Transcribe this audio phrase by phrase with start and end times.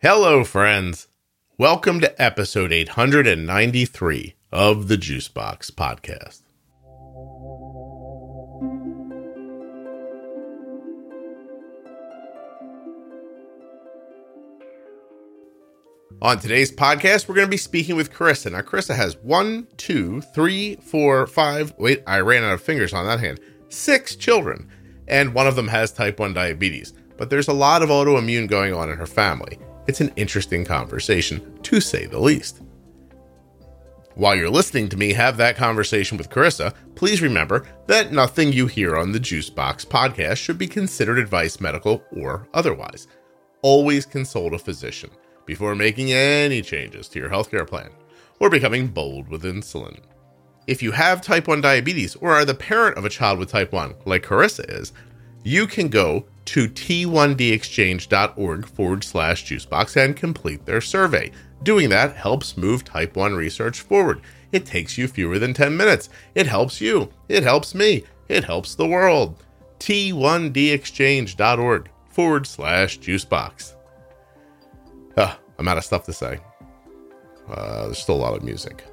[0.00, 1.08] Hello, friends.
[1.58, 6.42] Welcome to episode 893 of the Juicebox Podcast.
[16.22, 18.52] On today's podcast, we're going to be speaking with Charissa.
[18.52, 21.74] Now, Charissa has one, two, three, four, five.
[21.76, 23.40] Wait, I ran out of fingers on that hand.
[23.68, 24.68] Six children,
[25.08, 26.94] and one of them has type 1 diabetes.
[27.16, 29.58] But there's a lot of autoimmune going on in her family.
[29.88, 32.60] It's an interesting conversation, to say the least.
[34.16, 38.66] While you're listening to me have that conversation with Charissa, please remember that nothing you
[38.66, 43.08] hear on the Juicebox podcast should be considered advice, medical or otherwise.
[43.62, 45.08] Always consult a physician
[45.46, 47.88] before making any changes to your healthcare plan
[48.40, 50.00] or becoming bold with insulin.
[50.66, 53.72] If you have type 1 diabetes or are the parent of a child with type
[53.72, 54.92] 1, like Charissa is,
[55.44, 61.30] you can go to t1dexchange.org forward slash juicebox and complete their survey.
[61.62, 64.22] Doing that helps move type 1 research forward.
[64.50, 66.08] It takes you fewer than 10 minutes.
[66.34, 67.10] It helps you.
[67.28, 68.04] It helps me.
[68.28, 69.44] It helps the world.
[69.78, 73.74] t1dexchange.org forward slash juicebox.
[75.16, 76.38] Uh, I'm out of stuff to say.
[77.50, 78.84] Uh, there's still a lot of music.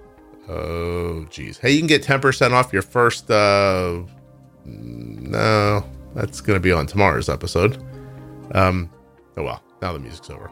[0.50, 1.58] Oh, geez.
[1.58, 3.32] Hey, you can get 10% off your first.
[3.32, 4.02] Uh,
[4.66, 7.84] no, that's going to be on tomorrow's episode.
[8.54, 8.90] Um,
[9.38, 10.50] oh well, now the music's over.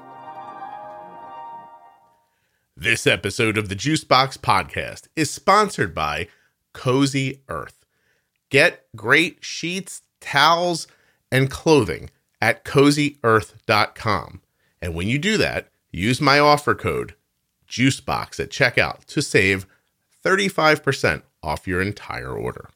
[2.75, 6.27] This episode of the Juicebox Podcast is sponsored by
[6.73, 7.85] Cozy Earth.
[8.49, 10.87] Get great sheets, towels,
[11.31, 12.09] and clothing
[12.41, 14.41] at cozyearth.com.
[14.81, 17.15] And when you do that, use my offer code
[17.69, 19.65] JUICEBOX at checkout to save
[20.23, 22.69] 35% off your entire order.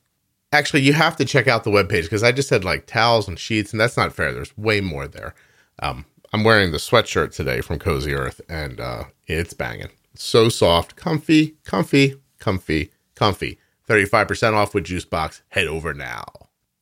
[0.51, 3.37] Actually, you have to check out the webpage because I just said like towels and
[3.37, 4.31] sheets, and that's not fair.
[4.33, 5.35] There's way more there.
[5.79, 9.89] Um, I'm wearing the sweatshirt today from Cozy Earth, and uh, it's banging.
[10.15, 13.59] So soft, comfy, comfy, comfy, comfy.
[13.87, 15.41] 35% off with Juicebox.
[15.49, 16.25] Head over now.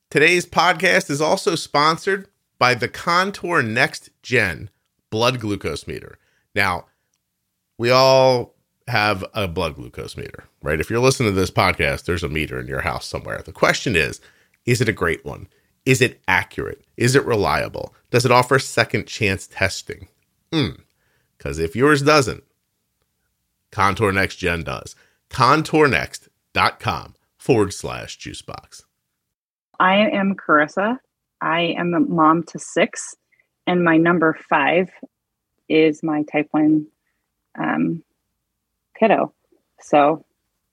[0.09, 4.69] Today's podcast is also sponsored by the Contour Next Gen
[5.09, 6.17] blood glucose meter.
[6.55, 6.85] Now,
[7.77, 8.54] we all
[8.87, 10.79] have a blood glucose meter, right?
[10.79, 13.41] If you're listening to this podcast, there's a meter in your house somewhere.
[13.43, 14.21] The question is,
[14.65, 15.47] is it a great one?
[15.85, 16.83] Is it accurate?
[16.97, 17.93] Is it reliable?
[18.11, 20.07] Does it offer second chance testing?
[21.37, 22.43] Because if yours doesn't,
[23.71, 24.95] Contour Next Gen does.
[25.29, 28.83] ContourNext.com forward slash juicebox.
[29.79, 30.97] I am Charissa.
[31.41, 33.15] I am a mom to six,
[33.67, 34.89] and my number five
[35.67, 36.87] is my type 1
[37.59, 38.03] um,
[38.99, 39.33] kiddo.
[39.81, 40.25] So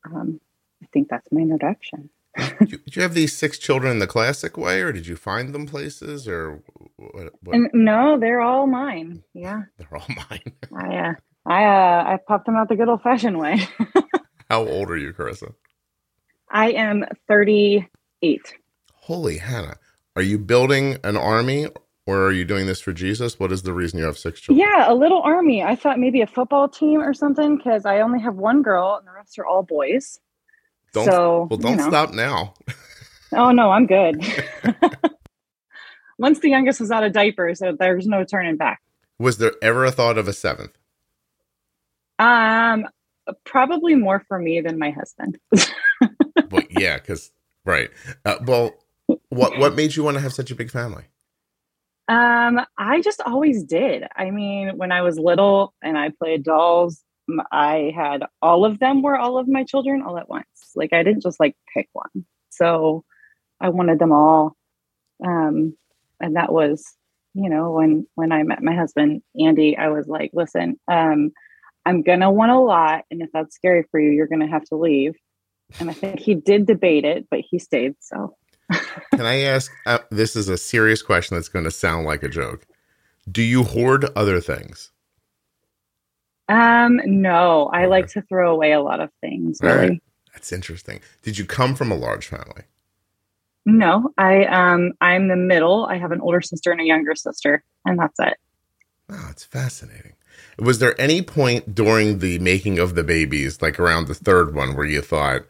[0.05, 0.41] um,
[0.83, 2.11] I think that's my introduction.
[2.59, 5.17] did, you, did you have these six children in the classic way, or did you
[5.17, 6.63] find them places, or
[6.97, 7.33] what?
[7.43, 7.55] what?
[7.55, 9.23] And no, they're all mine.
[9.35, 10.53] Yeah, They're all mine.
[10.75, 13.69] I uh, I uh, I popped them out the good old fashioned way.
[14.51, 15.55] How old are you, Charissa?
[16.51, 18.55] I am 38.
[18.95, 19.77] Holy Hannah.
[20.15, 21.69] Are you building an army
[22.07, 23.39] or are you doing this for Jesus?
[23.39, 24.67] What is the reason you have six children?
[24.69, 25.63] Yeah, a little army.
[25.63, 29.07] I thought maybe a football team or something because I only have one girl and
[29.07, 30.19] the rest are all boys.
[30.93, 31.89] Don't, so, well, don't you know.
[31.89, 32.55] stop now.
[33.35, 34.23] Oh no, I'm good.
[36.19, 38.83] Once the youngest was out of diapers, so there's no turning back.
[39.19, 40.77] Was there ever a thought of a seventh?
[42.19, 42.87] Um,
[43.45, 45.39] probably more for me than my husband.
[46.51, 47.33] well, yeah, because
[47.65, 47.91] right.
[48.25, 48.75] Uh, well,
[49.31, 51.05] what what made you want to have such a big family?
[52.13, 54.05] Um, I just always did.
[54.15, 57.03] I mean, when I was little and I played dolls,
[57.51, 60.47] I had all of them were all of my children all at once.
[60.75, 62.27] Like I didn't just like pick one.
[62.51, 63.03] So
[63.61, 64.55] I wanted them all.
[65.25, 65.75] Um,
[66.21, 66.85] and that was,
[67.33, 71.33] you know, when when I met my husband Andy, I was like, listen, um,
[71.87, 74.77] I'm gonna want a lot, and if that's scary for you, you're gonna have to
[74.77, 75.15] leave.
[75.81, 77.95] And I think he did debate it, but he stayed.
[78.01, 78.37] So
[78.71, 79.77] Can I ask?
[79.87, 82.67] Uh, this is a serious question that's going to sound like a joke.
[83.31, 84.91] Do you hoard other things?
[86.49, 87.87] Um, no, I Okay.
[87.87, 89.77] like to throw away a lot of things, All really.
[89.77, 90.03] right.
[90.33, 91.01] That's interesting.
[91.23, 92.65] Did you come from a large family?
[93.65, 95.87] No, I um I'm the middle.
[95.87, 98.35] I have an older sister and a younger sister, and that's it.
[99.09, 100.15] Wow, it's fascinating.
[100.59, 104.75] Was there any point during the making of the babies, like around the third one,
[104.75, 105.43] where you thought,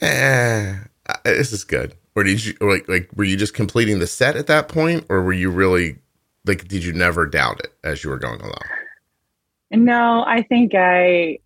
[0.00, 0.76] "Eh,
[1.24, 4.34] this is good," or did you or like like were you just completing the set
[4.34, 5.98] at that point, or were you really
[6.44, 8.58] like did you never doubt it as you were going along?
[9.70, 11.38] No, I think I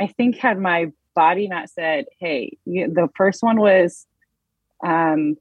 [0.00, 4.08] I think had my body not said, "Hey, you, the first one was
[4.84, 5.36] um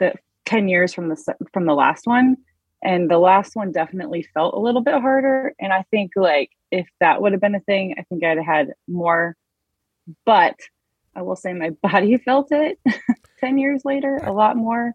[0.00, 0.14] the
[0.46, 2.36] 10 years from the from the last one."
[2.82, 5.54] And the last one definitely felt a little bit harder.
[5.60, 8.46] And I think like if that would have been a thing, I think I'd have
[8.46, 9.36] had more.
[10.26, 10.56] But
[11.20, 12.78] I will say my body felt it
[13.40, 14.94] 10 years later a lot more.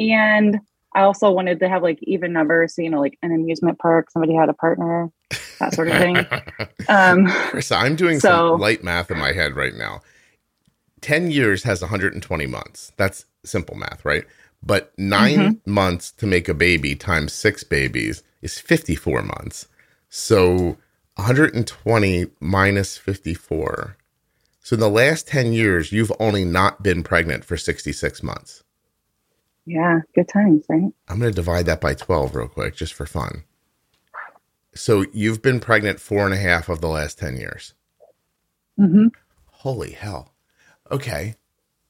[0.00, 0.60] And
[0.94, 2.76] I also wanted to have like even numbers.
[2.76, 5.10] So, you know, like an amusement park, somebody had a partner,
[5.58, 6.16] that sort of thing.
[6.88, 10.02] Um, Charissa, I'm doing so- some light math in my head right now.
[11.00, 12.92] 10 years has 120 months.
[12.96, 14.24] That's simple math, right?
[14.62, 15.72] But 9 Mm-hmm.
[15.72, 19.66] months to make a baby times six babies is 54 months.
[20.10, 20.76] So
[21.16, 23.96] 120 minus 54.
[24.64, 28.64] So in the last 10 years, you've only not been pregnant for 66 months.
[29.66, 30.90] yeah, good times, right?
[31.06, 33.44] I'm going to divide that by 12 real quick, just for fun.
[34.74, 37.74] So you've been pregnant four and a half of the last 10 years.
[38.80, 39.08] Mm-hmm.
[39.50, 40.32] Holy hell.
[40.90, 41.36] Okay.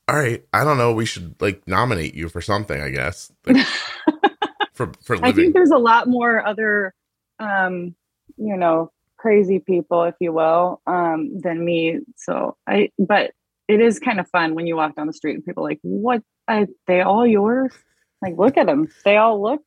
[0.09, 0.45] All right.
[0.53, 0.93] I don't know.
[0.93, 3.31] We should like nominate you for something, I guess.
[3.47, 3.65] Like,
[4.73, 6.93] for for I think there's a lot more other,
[7.39, 7.95] um,
[8.37, 8.93] you know,
[9.25, 11.99] crazy people, if you will, um, than me.
[12.17, 13.31] So I, but
[13.69, 15.79] it is kind of fun when you walk down the street and people are like,
[15.81, 16.21] what?
[16.47, 17.73] Are they all yours?
[18.21, 18.89] Like, look at them.
[19.07, 19.63] They all look.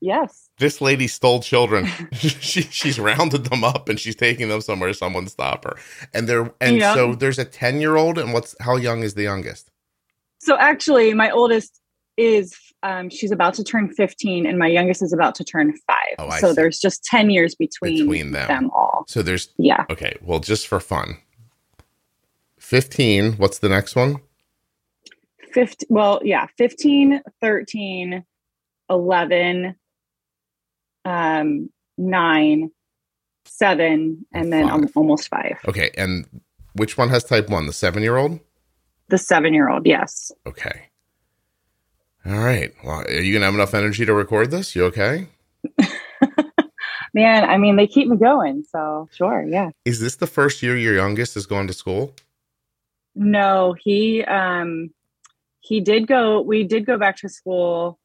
[0.00, 0.48] Yes.
[0.58, 1.86] this lady stole children.
[2.12, 5.74] she she's rounded them up and she's taking them somewhere someone stop her.
[6.14, 6.94] And there and Yeah.
[6.94, 9.70] so there's a 10-year-old and what's how young is the youngest?
[10.38, 11.80] So actually, my oldest
[12.16, 16.14] is um, she's about to turn 15, and my youngest is about to turn five.
[16.18, 16.54] Oh, so see.
[16.54, 18.48] there's just 10 years between, Between them.
[18.48, 19.04] them all.
[19.08, 19.84] So there's Yeah.
[19.90, 21.16] okay, well just for fun.
[22.58, 24.20] 15, what's the next one?
[25.52, 28.24] 15 well yeah 15 13
[28.88, 29.74] 11
[31.04, 32.70] um 9
[33.46, 34.90] 7 and then Five.
[34.94, 36.26] almost 5 Okay, and
[36.74, 37.66] which one has type 1?
[37.66, 38.38] The 7-year-old?
[39.08, 40.89] the 7 year old yes Okay.
[42.26, 42.72] All right.
[42.84, 44.74] Well, are you going to have enough energy to record this?
[44.76, 45.28] You okay?
[47.14, 50.76] man i mean they keep me going so sure yeah Is this the first year
[50.76, 52.14] your youngest is going to school?
[53.16, 54.90] no he um
[55.58, 57.98] he did go we did go back to school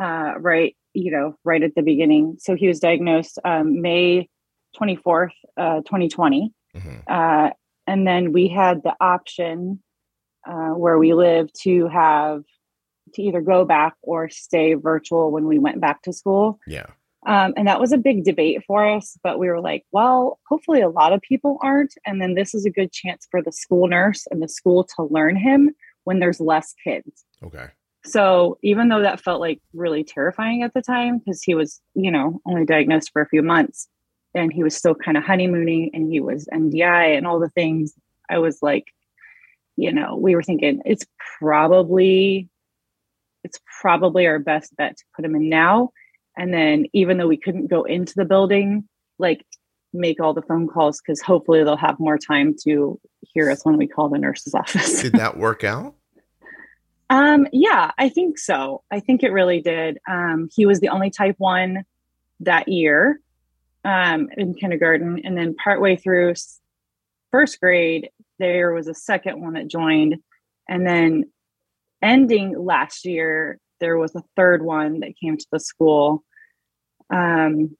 [0.00, 4.26] uh right you know right at the beginning so he was diagnosed um may
[4.80, 7.02] 24th uh 2020 Mhm.
[7.08, 7.50] uh
[7.86, 9.82] and then we had the option
[10.48, 12.42] uh where we live to have
[13.16, 16.86] to either go back or stay virtual when we went back to school Yeah.
[17.26, 20.80] um, and that was a big debate for us, but we were like, well, hopefully
[20.80, 21.94] a lot of people aren't.
[22.06, 25.02] And then this is a good chance for the school nurse and the school to
[25.02, 25.74] learn him
[26.04, 27.24] when there's less kids.
[27.42, 27.66] Okay.
[28.04, 32.12] So even though that felt like really terrifying at the time, because he was, you
[32.12, 33.88] know, only diagnosed for a few months
[34.32, 37.94] and he was still kind of honeymooning and he was MDI and all the things,
[38.30, 38.84] I was like,
[39.76, 41.04] you know, we were thinking it's
[41.40, 42.48] probably
[43.46, 45.90] it's probably our best bet to put him in now.
[46.36, 48.86] And then even though we couldn't go into the building,
[49.18, 49.46] like
[49.92, 53.76] make all the phone calls because hopefully they'll have more time to hear us when
[53.76, 55.00] we call the nurse's office.
[55.00, 55.94] Did that work out?
[57.08, 58.82] Um, yeah, I think so.
[58.90, 59.98] I think it really did.
[60.08, 61.84] Um, he was the only type one
[62.40, 63.20] that year
[63.84, 65.20] um, in kindergarten.
[65.24, 66.34] And then partway through
[67.30, 68.10] first grade,
[68.40, 70.16] there was a second one that joined.
[70.68, 71.30] And then
[72.02, 76.24] ending last year, there was a third one that came to the school.
[77.10, 77.76] Um,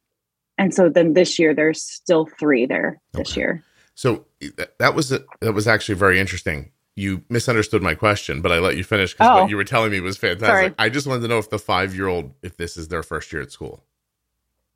[0.58, 3.40] and so then this year, there's still three there this Okay.
[3.40, 3.64] year.
[3.94, 4.26] So
[4.56, 6.70] that- that was that was actually very interesting.
[6.96, 9.42] You misunderstood my question, but I let you finish because Oh.
[9.42, 10.46] what you were telling me was fantastic.
[10.48, 10.74] Sorry.
[10.78, 13.32] I just wanted to know if the five year old, if this is their first
[13.32, 13.84] year at school.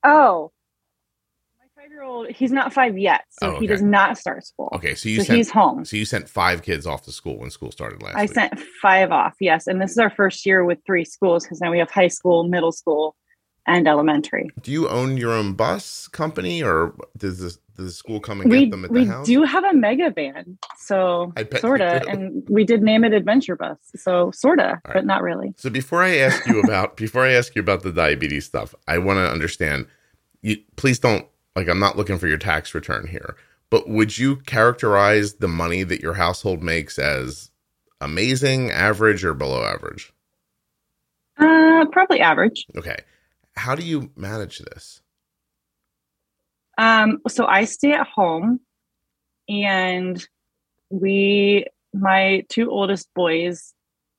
[0.05, 0.60] Oh, my five year
[2.11, 3.25] old, he's not five yet.
[3.31, 4.69] So Oh, he does not start school.
[4.75, 5.85] Okay, so you so sent he's home.
[5.85, 8.33] so you sent five kids off to school when school started last I week.
[8.33, 9.67] sent five off, yes.
[9.67, 12.45] And this is our first year with three schools because now we have high school,
[12.45, 13.17] middle school,
[13.67, 14.51] and elementary.
[14.63, 18.51] Do you own your own bus company, or does the does the school come and
[18.51, 19.27] We, get them at the house?
[19.27, 23.05] We do have a mega van, so I bet you sorta, and we did name
[23.05, 24.95] it Adventure Bus, so sorta, right.
[24.95, 25.55] but not really.
[25.57, 28.99] So before I ask you about before I ask you about the diabetes stuff, I
[28.99, 29.87] want to understand.
[30.43, 31.27] You please don't
[31.57, 31.69] like.
[31.69, 33.37] I'm not looking for your tax return here,
[33.71, 37.51] but would you characterize the money that your household makes as
[38.01, 40.13] amazing, average, or below average?
[41.39, 42.67] Uh, probably average.
[42.77, 42.99] Okay,
[43.57, 45.03] how do you manage this?
[46.79, 48.61] Um, so I stay at home
[49.49, 50.27] and
[50.91, 53.75] we my two oldest boys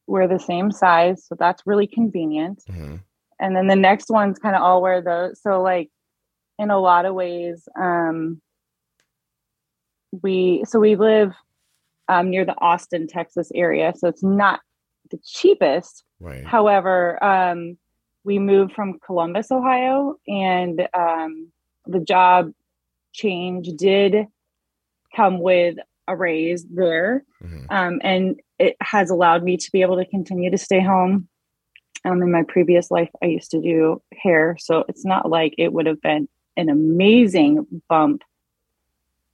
[0.08, 2.62] were the same size, so that's really convenient.
[2.70, 2.98] hmm
[3.40, 5.42] And then the next one's kind of all wear those.
[5.42, 5.90] So like
[6.62, 8.42] in a lot of ways, um
[10.22, 11.34] we so we live
[12.08, 13.94] um near the Austin, Texas area.
[13.98, 14.62] So it's not
[15.10, 16.04] the cheapest.
[16.20, 16.46] Right.
[16.46, 17.78] However, um
[18.24, 21.52] we moved from Columbus, Ohio, and um,
[21.86, 22.52] the job
[23.14, 24.28] change did
[25.16, 25.76] come with
[26.08, 27.24] a raise there.
[27.44, 27.66] Mm-hmm.
[27.70, 31.28] Um, and it has allowed me to be able to continue to stay home.
[32.06, 34.56] Um, in my previous life, I used to do hair.
[34.60, 36.28] So it's not like it would have been
[36.58, 38.24] an amazing bump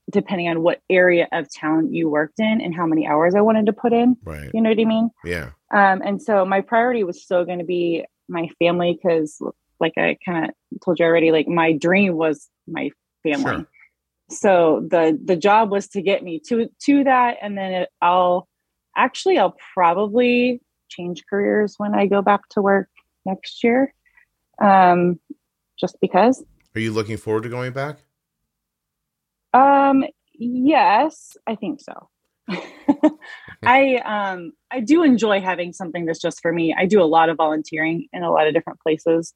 [0.10, 3.66] depending on what area of town you worked in and how many hours I wanted
[3.66, 4.16] to put in.
[4.24, 4.50] Right.
[4.54, 5.10] You know what I mean?
[5.26, 5.50] Yeah.
[5.74, 9.42] Um, and so my priority was still going to be my family because,
[9.80, 12.90] like I kind of told you already, like my dream was my
[13.24, 13.44] family.
[13.44, 13.68] Sure.
[14.30, 18.48] So the the job was to get me to to that, and then it, I'll
[18.96, 22.90] actually I'll probably change careers when I go back to work
[23.26, 23.94] next year.
[24.62, 25.20] Um,
[25.80, 26.44] just because.
[26.76, 27.98] Are you looking forward to going back?
[29.54, 32.10] Um, yes, I think so.
[33.66, 36.74] I um I do enjoy having something that's just for me.
[36.78, 39.34] I do a lot of volunteering in a lot of different places.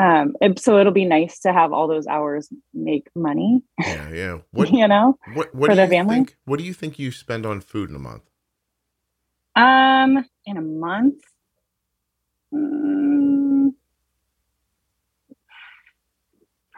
[0.00, 3.62] Um so it'll be nice to have all those hours make money.
[3.78, 4.38] Yeah, yeah.
[4.52, 6.16] What you know what, what for the family?
[6.16, 8.22] Think, what do you think you spend on food in a month?
[9.54, 11.22] Um in a month?
[12.54, 13.41] Um,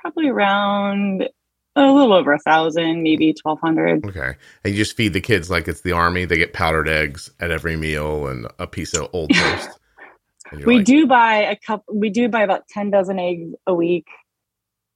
[0.04, 1.28] probably around
[1.76, 4.04] a little over a thousand, maybe twelve hundred.
[4.04, 6.24] Okay, and you just feed the kids like it's the army.
[6.24, 9.70] They get powdered eggs at every meal and a piece of old toast.
[10.66, 11.94] we like, do buy a couple.
[11.94, 14.06] We do buy about ten dozen eggs a week.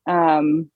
[0.06, 0.70] Um,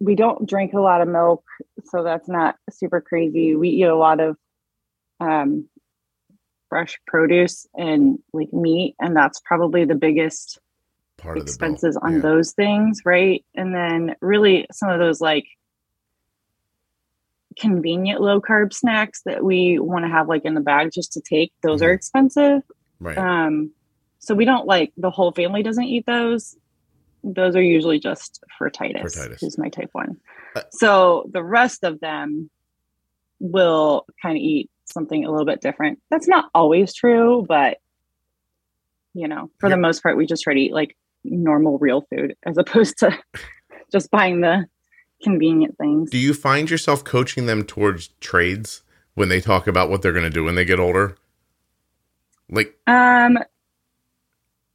[0.00, 1.44] we don't drink a lot of milk,
[1.84, 3.54] so that's not super crazy.
[3.54, 4.36] We eat a lot of
[5.20, 5.68] um,
[6.68, 10.58] fresh produce and like meat, and that's probably the biggest
[11.20, 12.20] part of expenses on yeah.
[12.20, 13.44] those things, right?
[13.54, 15.46] And then really some of those like
[17.58, 21.20] convenient low carb snacks that we want to have like in the bag just to
[21.20, 21.90] take, those mm-hmm.
[21.90, 22.62] are expensive.
[22.98, 23.18] Right.
[23.18, 23.72] Um
[24.18, 26.56] so we don't like the whole family doesn't eat those.
[27.24, 29.40] Those are usually just for Titus, for Titus.
[29.40, 30.18] who's my type one.
[30.54, 32.50] Uh, so the rest of them
[33.40, 36.00] will kind of eat something a little bit different.
[36.10, 37.78] That's not always true, but
[39.14, 42.36] you know, for the most part, we just try to eat like normal real food
[42.44, 43.18] as opposed to
[43.92, 44.66] just buying the
[45.22, 46.10] convenient things.
[46.10, 48.82] Do you find yourself coaching them towards trades
[49.14, 51.16] when they talk about what they're going to do when they get older?
[52.48, 53.38] Like, um,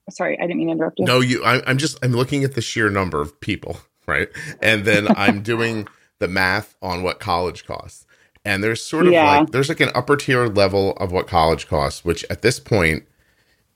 [0.10, 1.06] sorry, I didn't mean to interrupt you.
[1.06, 1.44] No, you.
[1.44, 4.30] I, I'm just I'm looking at the sheer number of people, right?
[4.62, 5.88] And then I'm doing
[6.20, 8.06] the math on what college costs.
[8.46, 9.40] And there's sort of yeah.
[9.40, 13.04] like there's like an upper tier level of what college costs, which at this point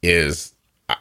[0.04, 0.54] is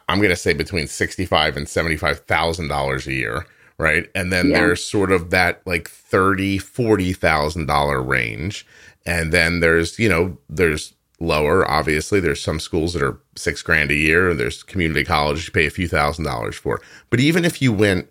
[0.07, 3.45] I'm going to say between sixty-five and seventy-five thousand dollars a year,
[3.77, 4.09] right?
[4.15, 4.59] And then yeah.
[4.59, 8.65] there's sort of that like thirty, forty thousand dollar range,
[9.05, 11.69] and then there's you know there's lower.
[11.69, 15.51] Obviously, there's some schools that are six grand a year, and there's community college you
[15.51, 16.81] pay a few thousand dollars for.
[17.09, 18.09] But even if you went,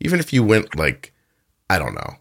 [0.00, 1.12] even if you went like
[1.70, 2.16] I don't know,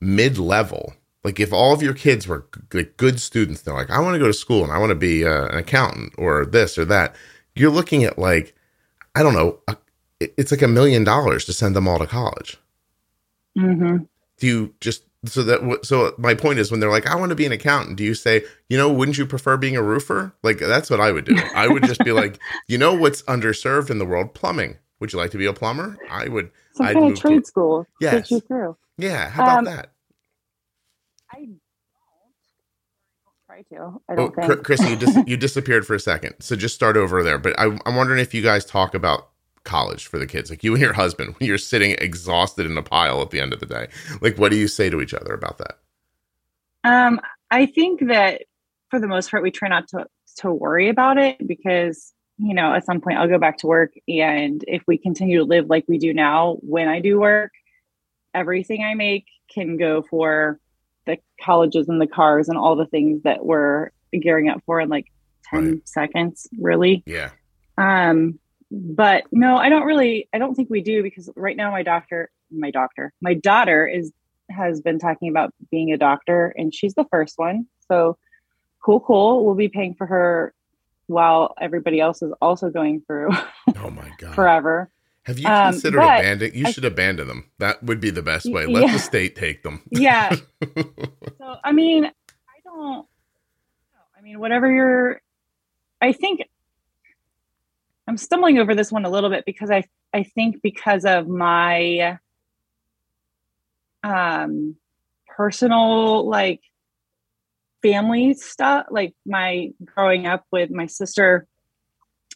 [0.00, 4.00] mid level, like if all of your kids were like good students, they're like I
[4.00, 6.78] want to go to school and I want to be uh, an accountant or this
[6.78, 7.14] or that
[7.58, 8.54] you're looking at like,
[9.14, 9.76] I don't know, a,
[10.20, 12.56] it's like a million dollars to send them all to college.
[13.56, 14.04] Mm-hmm.
[14.38, 17.36] Do you just so that so my point is when they're like, I want to
[17.36, 20.34] be an accountant, do you say, you know, wouldn't you prefer being a roofer?
[20.42, 21.36] Like that's what I would do.
[21.54, 22.38] I would just be like,
[22.68, 24.34] you know, what's underserved in the world?
[24.34, 24.76] Plumbing.
[25.00, 25.96] Would you like to be a plumber?
[26.10, 26.50] I would.
[26.72, 27.86] Some I'd kind of trade to, school.
[28.00, 28.32] Yes.
[28.96, 29.28] Yeah.
[29.30, 29.92] How about um, that?
[31.30, 31.48] I
[33.46, 34.00] try to.
[34.08, 34.64] I don't oh, think.
[34.64, 36.34] Chrissy, you, dis- you disappeared for a second.
[36.40, 37.38] So just start over there.
[37.38, 39.28] But I, I'm wondering if you guys talk about
[39.64, 42.82] college for the kids, like you and your husband, when you're sitting exhausted in a
[42.82, 43.88] pile at the end of the day.
[44.20, 45.78] Like, what do you say to each other about that?
[46.84, 47.20] Um,
[47.50, 48.42] I think that
[48.90, 50.06] for the most part, we try not to
[50.38, 53.92] to worry about it because you know at some point I'll go back to work,
[54.06, 57.52] and if we continue to live like we do now, when I do work,
[58.34, 60.60] everything I make can go for
[61.08, 64.88] the colleges and the cars and all the things that we're gearing up for in
[64.88, 65.06] like
[65.50, 65.88] 10 right.
[65.88, 67.02] seconds, really.
[67.06, 67.30] Yeah.
[67.78, 68.38] Um,
[68.70, 72.30] but no, I don't really, I don't think we do because right now my doctor,
[72.50, 74.12] my doctor, my daughter is,
[74.50, 77.66] has been talking about being a doctor and she's the first one.
[77.90, 78.18] So
[78.84, 79.44] cool, cool.
[79.46, 80.54] We'll be paying for her
[81.06, 83.30] while everybody else is also going through
[83.78, 84.90] oh my god forever
[85.28, 86.54] have you considered um, abandoning?
[86.54, 87.50] You I, should abandon them.
[87.58, 88.64] That would be the best way.
[88.64, 88.92] Let yeah.
[88.94, 89.82] the state take them.
[89.90, 90.34] yeah.
[90.74, 93.06] so I mean, I don't.
[94.16, 95.20] I mean, whatever you're.
[96.00, 96.40] I think
[98.06, 102.18] I'm stumbling over this one a little bit because I I think because of my
[104.02, 104.76] um
[105.26, 106.62] personal like
[107.82, 111.46] family stuff like my growing up with my sister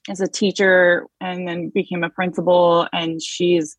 [0.09, 3.77] as a teacher and then became a principal and she's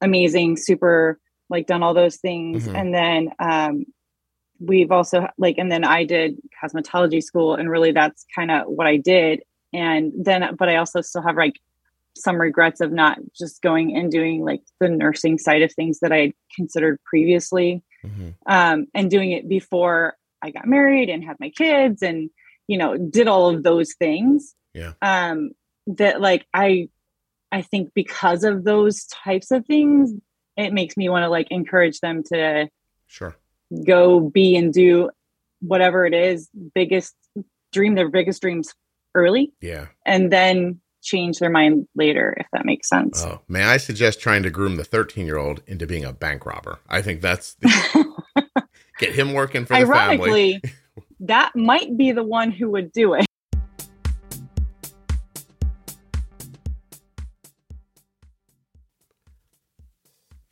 [0.00, 1.18] amazing super
[1.48, 2.74] like done all those things Mhm.
[2.80, 3.84] and then um
[4.60, 8.86] we've also like and then i did cosmetology school and really that's kind of what
[8.86, 11.58] i did and then but i also still have like
[12.16, 16.12] some regrets of not just going and doing like the nursing side of things that
[16.12, 18.34] i had considered previously Mhm.
[18.46, 22.30] um, and doing it before I got married and had my kids and
[22.66, 24.56] you know did all of those things.
[24.74, 24.92] Yeah.
[25.02, 25.50] Um,
[25.86, 26.88] that like I
[27.50, 30.12] I think because of those types of things,
[30.56, 32.68] it makes me want to like encourage them to
[33.06, 33.36] Sure.
[33.86, 35.10] go be and do
[35.60, 37.14] whatever it is, biggest
[37.72, 38.72] dream their biggest dreams
[39.14, 39.88] early Yeah.
[40.06, 43.22] and then change their mind later if that makes sense.
[43.24, 46.46] Oh, may I suggest trying to groom the 13 year old into being a bank
[46.46, 46.78] robber?
[46.88, 48.12] I think that's the,
[48.98, 49.92] get him working for the family.
[49.92, 50.62] Ironically,
[51.20, 53.26] that might be the one who would do it.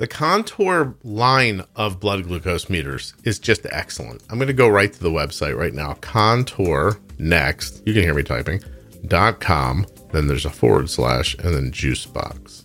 [0.00, 4.22] The Contour line of blood glucose meters is just excellent.
[4.30, 5.92] I'm going to go right to the website right now.
[6.00, 7.82] Contour next.
[7.86, 8.62] You can hear me typing.
[9.08, 9.84] Dot com.
[10.10, 12.64] Then there's a forward slash and then juice box.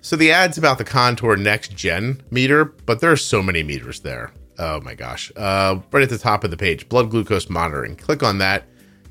[0.00, 3.98] So the ad's about the Contour Next Gen meter, but there are so many meters
[3.98, 4.30] there.
[4.60, 5.32] Oh my gosh.
[5.34, 7.96] Uh, right at the top of the page, blood glucose monitoring.
[7.96, 8.62] Click on that.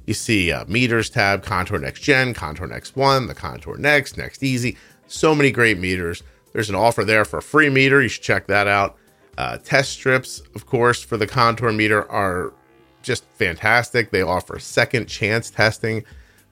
[0.05, 4.43] You see uh, meters tab, Contour Next Gen, Contour Next One, the Contour Next, Next
[4.43, 4.77] Easy.
[5.07, 6.24] So many great meters.
[6.53, 8.01] There's an offer there for a free meter.
[8.01, 8.97] You should check that out.
[9.38, 12.53] Uh, test strips, of course, for the Contour meter are
[13.01, 14.12] just fantastic.
[14.12, 16.05] They offer second chance testing,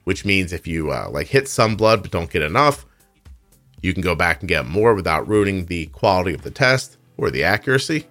[0.04, 2.84] which means if you uh, like hit some blood but don't get enough,
[3.80, 7.30] you can go back and get more without ruining the quality of the test or
[7.30, 8.06] the accuracy.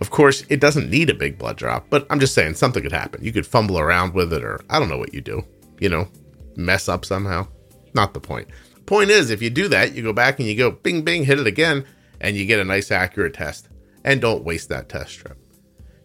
[0.00, 2.92] Of course, it doesn't need a big blood drop, but I'm just saying something could
[2.92, 3.24] happen.
[3.24, 5.44] You could fumble around with it, or I don't know what you do,
[5.80, 6.08] you know,
[6.56, 7.46] mess up somehow.
[7.94, 8.48] Not the point.
[8.86, 11.40] Point is, if you do that, you go back and you go bing, bing, hit
[11.40, 11.84] it again,
[12.20, 13.68] and you get a nice accurate test.
[14.04, 15.38] And don't waste that test strip.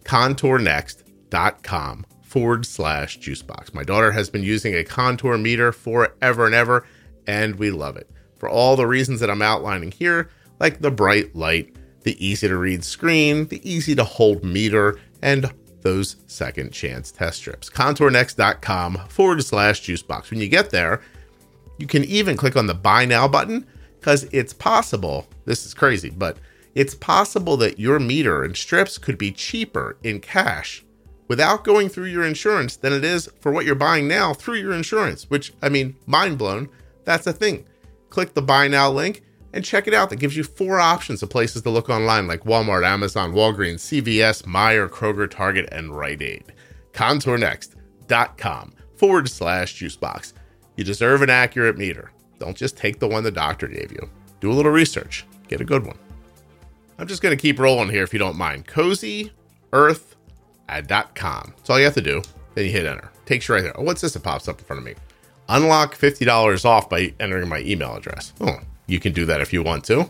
[0.04, 3.74] Contournext.com forward slash juicebox.
[3.74, 6.86] My daughter has been using a contour meter forever and ever,
[7.26, 8.08] and we love it.
[8.38, 12.56] For all the reasons that I'm outlining here, like the bright light, the easy to
[12.56, 17.68] read screen, the easy to hold meter, and those second chance test strips.
[17.68, 20.30] Contournext.com forward slash juicebox.
[20.30, 21.02] When you get there,
[21.80, 23.66] you can even click on the buy now button
[23.98, 25.26] because it's possible.
[25.46, 26.36] This is crazy, but
[26.74, 30.84] it's possible that your meter and strips could be cheaper in cash
[31.28, 34.72] without going through your insurance than it is for what you're buying now through your
[34.72, 36.68] insurance, which I mean, mind blown.
[37.04, 37.66] That's a thing.
[38.08, 40.10] Click the buy now link and check it out.
[40.10, 44.42] That gives you four options of places to look online like Walmart, Amazon, Walgreens, CVS,
[44.42, 46.52] Meijer, Kroger, Target, and Rite Aid.
[46.92, 50.32] Contournext.com forward slash juicebox.
[50.80, 52.10] You deserve an accurate meter.
[52.38, 54.08] Don't just take the one the doctor gave you.
[54.40, 55.26] Do a little research.
[55.46, 55.98] Get a good one.
[56.98, 58.66] I'm just going to keep rolling here if you don't mind.
[58.66, 59.30] CozyEarth.com.
[61.54, 62.22] That's all you have to do.
[62.54, 63.10] Then you hit enter.
[63.26, 63.78] Takes you right there.
[63.78, 64.94] Oh, what's this that pops up in front of me?
[65.50, 68.32] Unlock $50 off by entering my email address.
[68.40, 70.08] Oh, you can do that if you want to.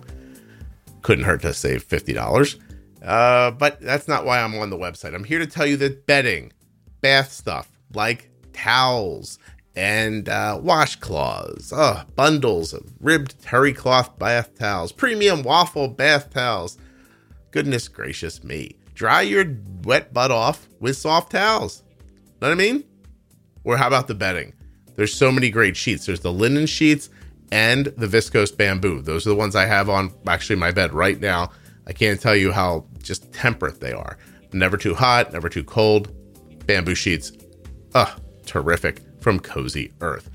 [1.02, 2.60] Couldn't hurt to save $50.
[3.02, 5.16] Uh, but that's not why I'm on the website.
[5.16, 6.52] I'm here to tell you that bedding,
[7.00, 9.40] bath stuff like towels
[9.76, 16.78] and uh, washcloths, uh, bundles of ribbed terry cloth bath towels, premium waffle bath towels.
[17.50, 18.76] Goodness gracious me.
[18.94, 19.44] Dry your
[19.84, 21.82] wet butt off with soft towels.
[22.40, 22.84] Know what I mean?
[23.64, 24.54] Or how about the bedding?
[24.96, 26.06] There's so many great sheets.
[26.06, 27.08] There's the linen sheets
[27.52, 29.02] and the viscose bamboo.
[29.02, 31.50] Those are the ones I have on actually my bed right now.
[31.86, 34.18] I can't tell you how just temperate they are.
[34.52, 36.14] Never too hot, never too cold.
[36.66, 37.32] Bamboo sheets.
[37.94, 40.30] Ugh, terrific from Cozy Earth.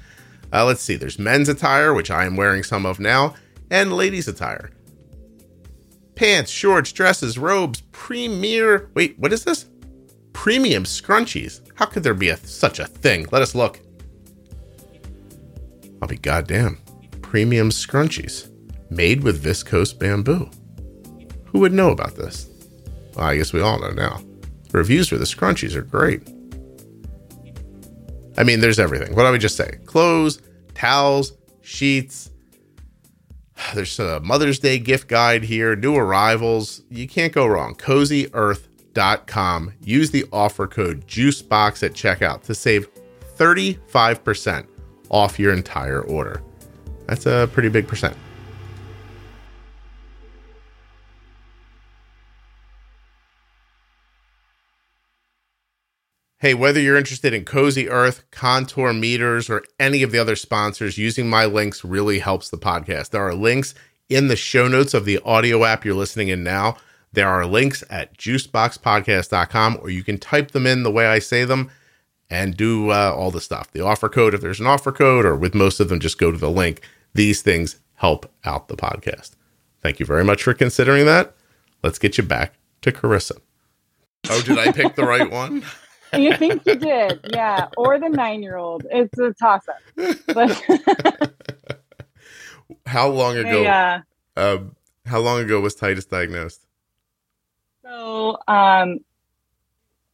[0.54, 3.36] Uh, let's see, there's men's attire, which I am wearing some of now,
[3.70, 4.72] and ladies' attire.
[6.16, 8.90] Pants, shorts, dresses, robes, premier.
[8.94, 9.66] Wait, what is this?
[10.32, 11.62] Premium scrunchies.
[11.76, 13.28] How could there be a, such a thing?
[13.32, 13.82] Let us look.
[16.02, 16.78] I'll be goddamn.
[17.22, 18.50] Premium scrunchies
[18.90, 20.50] made with viscose bamboo.
[21.46, 22.50] Who would know about this?
[23.16, 24.22] Well, I guess we all know now.
[24.72, 26.30] Reviews for the scrunchies are great.
[28.38, 29.16] I mean, there's everything.
[29.16, 29.80] What do we just say?
[29.86, 30.42] Clothes,
[30.74, 32.32] towels, sheets.
[33.74, 36.84] There's a Mother's Day gift guide here, new arrivals.
[36.90, 37.76] You can't go wrong.
[37.76, 39.74] CozyEarth.com.
[39.82, 42.90] Use the offer code JUICEBOX at checkout to save
[43.38, 44.68] 35%
[45.10, 46.42] off your entire order.
[47.08, 48.18] That's a pretty big percent.
[56.46, 60.96] Hey, whether you're interested in Cozy Earth, Contour Meters, or any of the other sponsors,
[60.96, 63.10] using my links really helps the podcast.
[63.10, 63.74] There are links
[64.10, 66.78] in the show notes of the audio app you're listening in now.
[67.14, 71.46] There are links at juiceboxpodcast.com, or you can type them in the way I say
[71.46, 71.72] them
[72.30, 73.72] and do uh, all the stuff.
[73.72, 76.30] The offer code, if there's an offer code, or with most of them, just go
[76.30, 76.88] to the link.
[77.16, 79.32] These things help out the podcast.
[79.82, 81.34] Thank you very much for considering that.
[81.82, 82.54] Let's get you back
[82.84, 83.40] to Charissa.
[84.30, 85.66] Oh, did I pick the right one?
[86.18, 87.68] you think you did, yeah.
[87.78, 88.86] Or the nine year old.
[88.92, 90.16] It's a toss up.
[90.28, 90.62] But
[92.86, 93.62] how long ago?
[93.62, 94.02] Yeah.
[94.36, 94.60] Uh,
[95.06, 96.66] how long ago was Titus diagnosed?
[97.84, 99.00] So, um,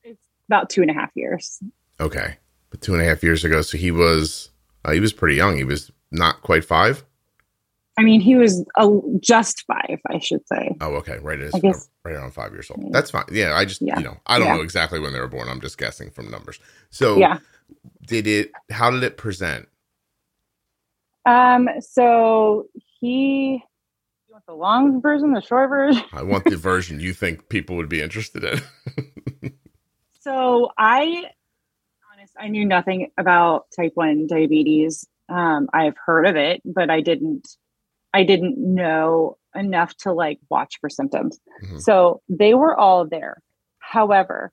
[0.03, 1.59] it's about two and a half years.
[1.99, 2.37] Okay,
[2.69, 4.49] but two and a half years ago, so he was
[4.83, 5.57] uh, he was pretty young.
[5.57, 7.05] He was not quite five.
[8.01, 10.75] I mean, he was uh, just five, I should say.
[10.81, 11.39] Oh, okay, right.
[11.39, 12.91] It is guess- right around five years old.
[12.91, 13.25] That's fine.
[13.31, 13.99] Yeah, I just Yeah.
[13.99, 14.55] you know I don't Yeah.
[14.55, 15.47] know exactly when they were born.
[15.47, 16.59] I'm just guessing from numbers.
[16.89, 17.37] So Yeah.
[18.07, 18.51] did it?
[18.71, 19.67] How did it present?
[21.25, 22.67] Um, so
[22.99, 23.63] he
[24.27, 26.03] you want the long version, the short version.
[26.13, 28.61] I want the version you think people would be interested in.
[30.23, 31.23] So I
[32.13, 35.03] honest, I knew nothing about type one diabetes.
[35.29, 37.47] Um, I've heard of it, but I didn't
[38.13, 41.39] I didn't know enough to like watch for symptoms.
[41.63, 41.79] Mhm.
[41.81, 43.41] So they were all there.
[43.79, 44.51] However,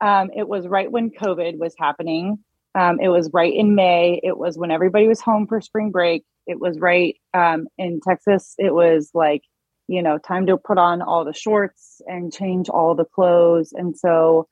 [0.00, 2.38] um, it was right when COVID was happening.
[2.74, 4.20] Um, it was right in May.
[4.22, 6.24] It was when everybody was home for spring break.
[6.46, 8.54] It was right um, in Texas.
[8.58, 9.42] It was like,
[9.88, 13.72] you know, time to put on all the shorts and change all the clothes.
[13.72, 14.48] And so,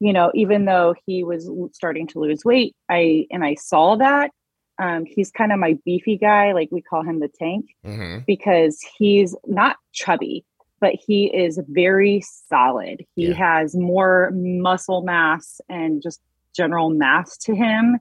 [0.00, 4.30] you know, even though he was starting to lose weight, I and I saw that.
[4.78, 8.78] Um, he's kind of my beefy guy, like we call him the tank hmm because
[8.98, 10.44] he's not chubby,
[10.80, 13.04] but he is very solid.
[13.14, 13.34] He Yeah.
[13.34, 16.20] has more muscle mass and just
[16.54, 17.98] general mass to him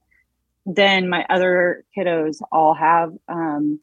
[0.65, 3.11] than my other kiddos all have.
[3.29, 3.79] Um,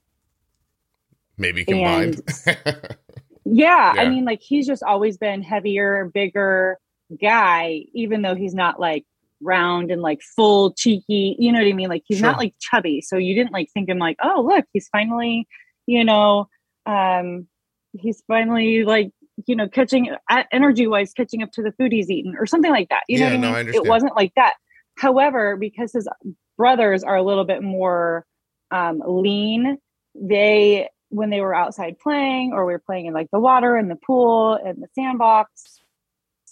[1.38, 2.20] Maybe combined.
[2.46, 2.80] yeah,
[3.44, 3.94] Yeah.
[3.96, 6.78] I mean, like he's just always been heavier, bigger
[7.20, 9.04] guy, even though he's not like
[9.42, 11.36] round and like full cheeky.
[11.38, 11.88] You know what I mean?
[11.88, 12.28] Like he's Sure.
[12.28, 13.00] not like chubby.
[13.00, 15.46] So you didn't like think him like, oh, look, he's finally,
[15.86, 16.48] you know,
[16.86, 17.46] um,
[17.92, 19.10] he's finally like,
[19.46, 20.14] you know, catching
[20.52, 23.02] energy wise, catching up to the food he's eaten or something like that.
[23.08, 23.74] You know Yeah, what I mean?
[23.74, 23.76] I.
[23.76, 24.54] It wasn't like that.
[24.98, 26.08] However, because his
[26.56, 28.26] brothers are a little bit more
[28.70, 29.78] um, lean,
[30.14, 33.90] they when they were outside playing or we were playing in like the water and
[33.90, 35.78] the pool and the sandbox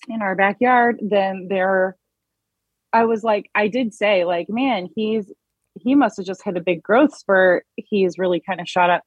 [0.08, 1.96] in our backyard, then they're
[2.92, 5.30] I was like, I did say, like, man, he's
[5.80, 7.64] he must have just had a big growth spurt.
[7.76, 9.02] He's really kind of shot up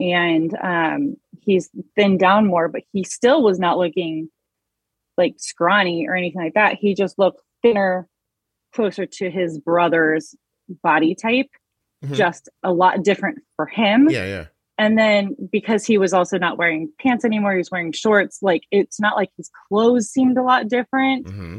[0.00, 4.28] and um he's thinned down more, but he still was not looking
[5.16, 6.74] like scrawny or anything like that.
[6.74, 8.08] He just looked thinner,
[8.74, 10.34] closer to his brother's
[10.82, 11.48] body type,
[12.04, 12.14] Mhm.
[12.16, 14.08] just a lot different for him.
[14.10, 14.46] yeah, yeah.
[14.78, 18.42] And then because he was also not wearing pants anymore, he was wearing shorts.
[18.42, 21.28] Like it's not like his clothes seemed a lot different.
[21.28, 21.58] hmm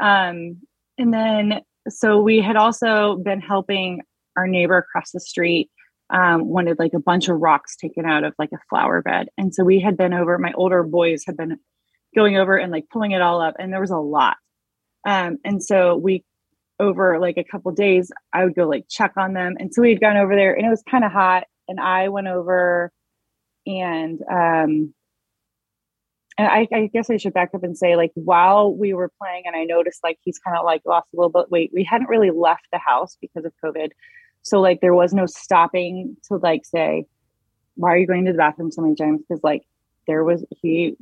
[0.00, 0.60] Um,
[0.98, 4.02] and then so we had also been helping
[4.36, 5.70] our neighbor across the street
[6.10, 9.28] um, wanted like a bunch of rocks taken out of like a flower bed.
[9.36, 11.58] And so we had been over, my older boys had been
[12.14, 14.36] going over and like pulling it all up, and there was a lot.
[15.06, 16.24] Um, and so we
[16.78, 19.56] over like a couple days, I would go like check on them.
[19.58, 21.44] And so we had gone over there and it was kind of hot.
[21.68, 22.92] And I went over
[23.66, 24.94] and um
[26.38, 29.44] and I, I guess I should back up and say, like, while we were playing,
[29.46, 31.70] and I noticed like he's kind of like lost a little bit weight.
[31.72, 33.90] We hadn't really left the house because of COVID,
[34.42, 37.06] so like there was no stopping to like say,
[37.74, 39.62] "Why are you going to the bathroom so many times?" Because like
[40.06, 40.96] there was he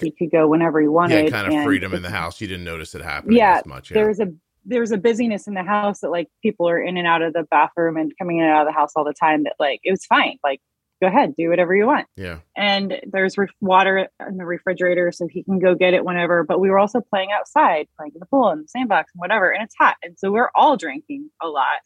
[0.00, 1.24] he could go whenever he wanted.
[1.24, 2.40] Yeah, kind of freedom in the house.
[2.40, 3.90] You didn't notice it happening Yeah, as much.
[3.90, 4.28] There's a
[4.66, 7.44] there's a busyness in the house that like people are in and out of the
[7.50, 9.44] bathroom and coming in and out of the house all the time.
[9.44, 10.38] That like it was fine.
[10.42, 10.60] Like
[11.04, 12.38] go ahead, do whatever you want yeah.
[12.56, 16.60] and there's ref- water in the refrigerator so he can go get it whenever but
[16.60, 19.62] we were also playing outside playing in the pool and the sandbox and whatever and
[19.64, 21.80] it's hot and so we're all drinking a lot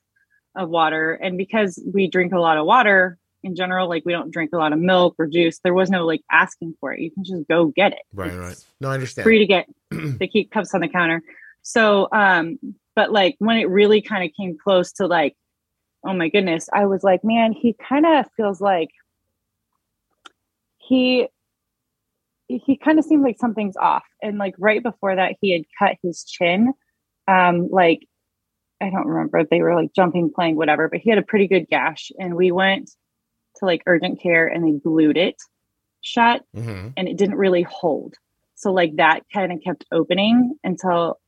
[0.56, 4.32] of water and because we drink a lot of water in general like we don't
[4.32, 7.10] drink a lot of milk or juice there was no like asking for it you
[7.10, 8.64] can just go get it Right, It's right.
[8.80, 9.24] No, I understand.
[9.24, 9.66] free to get
[10.18, 11.22] they keep cups on the counter
[11.62, 12.58] so um
[12.96, 15.36] but like when it really kind of came close to like
[16.04, 18.88] oh my goodness i was like man he kind of feels like
[20.88, 21.28] he
[22.48, 24.04] he kind of seemed like something's off.
[24.22, 26.72] And like right before that he had cut his chin.
[27.26, 28.00] Um like
[28.80, 31.46] i don't remember if they were like jumping playing whatever but he had a pretty
[31.46, 32.10] good gash.
[32.18, 32.90] And we went
[33.56, 35.36] to like urgent care and they glued it
[36.00, 38.14] shut hmm and it didn't really hold.
[38.54, 41.18] So like that kind of kept opening until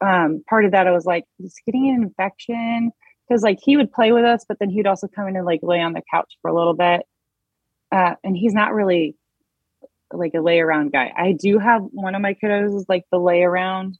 [0.00, 2.92] um, part of that, I was like, he's getting an infection?
[3.28, 5.60] Because like he would play with us, but then he'd also come in and like
[5.62, 7.02] lay on the couch for a little bit.
[7.92, 9.16] Uh, and he's not really
[10.12, 11.12] like a lay around guy.
[11.16, 13.98] I do have one of my kiddos is like the lay around.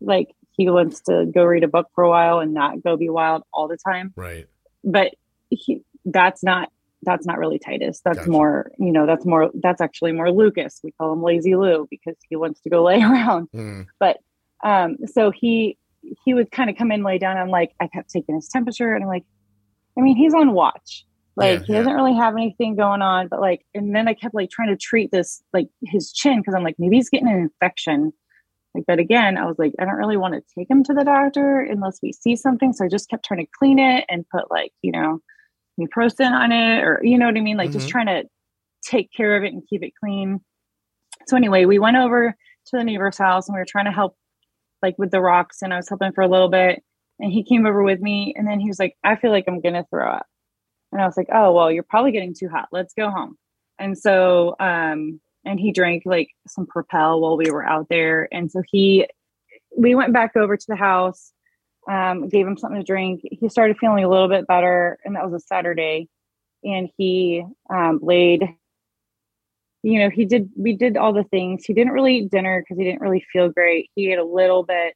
[0.00, 3.08] Like he wants to go read a book for a while and not go be
[3.08, 4.12] wild all the time.
[4.16, 4.48] Right.
[4.84, 5.14] But
[5.50, 6.70] he, that's not
[7.04, 8.00] that's not really Titus.
[8.04, 8.30] That's Gotcha.
[8.30, 10.80] more, you know, that's more that's actually more Lucas.
[10.84, 13.48] We call him Lazy Lou because he wants to go lay around.
[13.54, 13.86] Mm,
[14.64, 15.78] Um, so he
[16.24, 17.36] he would kind of come in, lay down.
[17.36, 19.24] I'm like, I kept taking his temperature, and I'm like,
[19.96, 21.04] I mean, he's on watch.
[21.36, 24.34] Like Yeah, he doesn't really have anything going on, but like, and then I kept
[24.34, 27.38] like trying to treat this like his chin because I'm like, maybe he's getting an
[27.40, 28.12] infection.
[28.74, 31.04] Like, but again, I was like, I don't really want to take him to the
[31.04, 32.72] doctor unless we see something.
[32.72, 35.20] So I just kept trying to clean it and put like, you know,
[35.80, 37.90] mupirocin on it, or you know what I mean, like just Mhm.
[37.90, 38.24] trying to
[38.84, 40.40] take care of it and keep it clean.
[41.26, 42.30] So anyway, we went over
[42.66, 44.16] to the neighbor's house and we were trying to help
[44.82, 46.82] like with the rocks and I was helping for a little bit
[47.20, 49.60] and he came over with me and then he was like, I feel like I'm
[49.60, 50.26] gonna throw up.
[50.92, 52.68] And I was like, Oh, well, you're probably getting too hot.
[52.72, 53.36] Let's go home.
[53.78, 58.28] And so um and he drank like some propel while we were out there.
[58.32, 59.06] And so he
[59.76, 61.32] we went back over to the house,
[61.90, 63.22] um, gave him something to drink.
[63.24, 66.08] He started feeling a little bit better, and that was a Saturday.
[66.62, 68.48] And he um laid
[69.82, 71.64] you know, he did, we did all the things.
[71.64, 73.90] He didn't really eat dinner because he didn't really feel great.
[73.94, 74.94] He ate a little bit.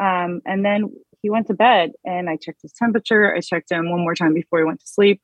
[0.00, 3.34] Um, and then he went to bed and I checked his temperature.
[3.34, 5.20] I checked him one more time before he went to sleep.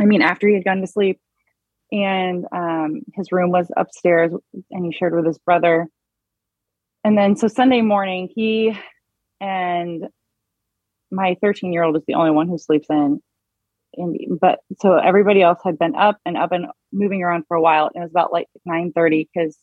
[0.00, 1.20] I mean, after he had gone to sleep.
[1.92, 4.32] And um, his room was upstairs
[4.70, 5.88] and he shared with his brother.
[7.02, 8.78] And then, so Sunday morning, he
[9.40, 10.08] and
[11.10, 13.20] my 13 year old is the only one who sleeps in
[13.96, 17.60] and but so everybody else had been up and up and moving around for a
[17.60, 17.86] while.
[17.86, 19.56] And it was about like 9 30 because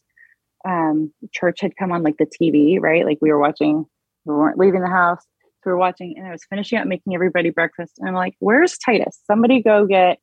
[0.67, 3.05] um church had come on like the TV, right?
[3.05, 3.85] Like we were watching,
[4.25, 5.23] we weren't leaving the house.
[5.67, 7.95] We were watching, and I was finishing up making everybody breakfast.
[7.99, 9.19] And I'm like, where's Titus?
[9.27, 10.17] Somebody go get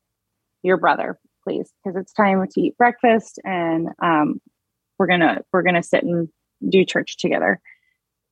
[0.63, 4.41] your brother, please, because it's time to eat breakfast and um
[4.99, 6.31] we're gonna we're gonna sit and
[6.67, 7.61] do church together.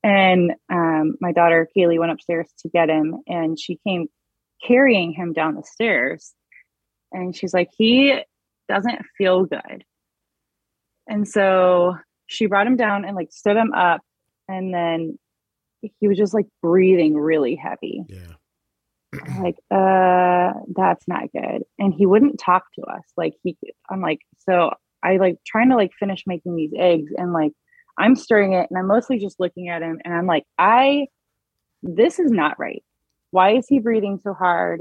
[0.03, 4.09] And um, my daughter Kaylee went upstairs to get him, and she came
[4.66, 6.33] carrying him down the stairs.
[7.12, 8.18] And she's like, he
[8.70, 9.85] doesn't feel good.
[11.07, 11.96] And so
[12.27, 14.01] she brought him down and like stood him up.
[14.48, 15.18] And then
[16.01, 18.05] he was just like breathing really heavy.
[18.09, 18.35] yeah.
[19.38, 21.64] Like, uh, that's not good.
[21.79, 23.03] And he wouldn't talk to us.
[23.16, 23.57] Like he,
[23.90, 27.53] I'm like, so I like trying to like finish making these eggs and like
[27.99, 31.09] I'm stirring it and I'm mostly just looking at him and I'm like, I,
[31.83, 32.83] this is not right.
[33.33, 34.81] Why is he breathing so hard?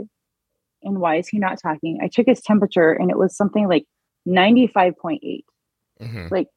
[0.84, 2.00] And why is he not talking?
[2.02, 3.86] I took his temperature and it was something like
[4.28, 5.44] 95.8,
[6.00, 6.48] hmm like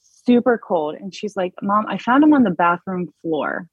[0.00, 0.96] super cold.
[0.96, 3.68] And she's like, Mom, I found him on the bathroom floor,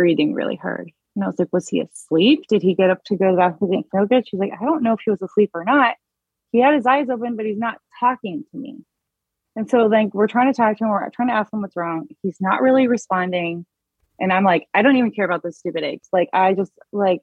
[0.00, 0.90] breathing really hard.
[1.14, 2.44] And I was like, Was he asleep?
[2.48, 3.70] Did he get up to go to the bathroom?
[3.70, 4.26] Didn't feel good?
[4.26, 5.96] She's like, I don't know if he was asleep or not.
[6.52, 8.78] He had his eyes open, but he's not talking to me.
[9.56, 10.90] And so, like, we're trying to talk to him.
[10.90, 12.08] We're trying to ask him what's wrong.
[12.22, 13.66] He's not really responding.
[14.18, 16.08] And I'm like, I don't even care about those stupid eggs.
[16.14, 17.20] Like, I just like,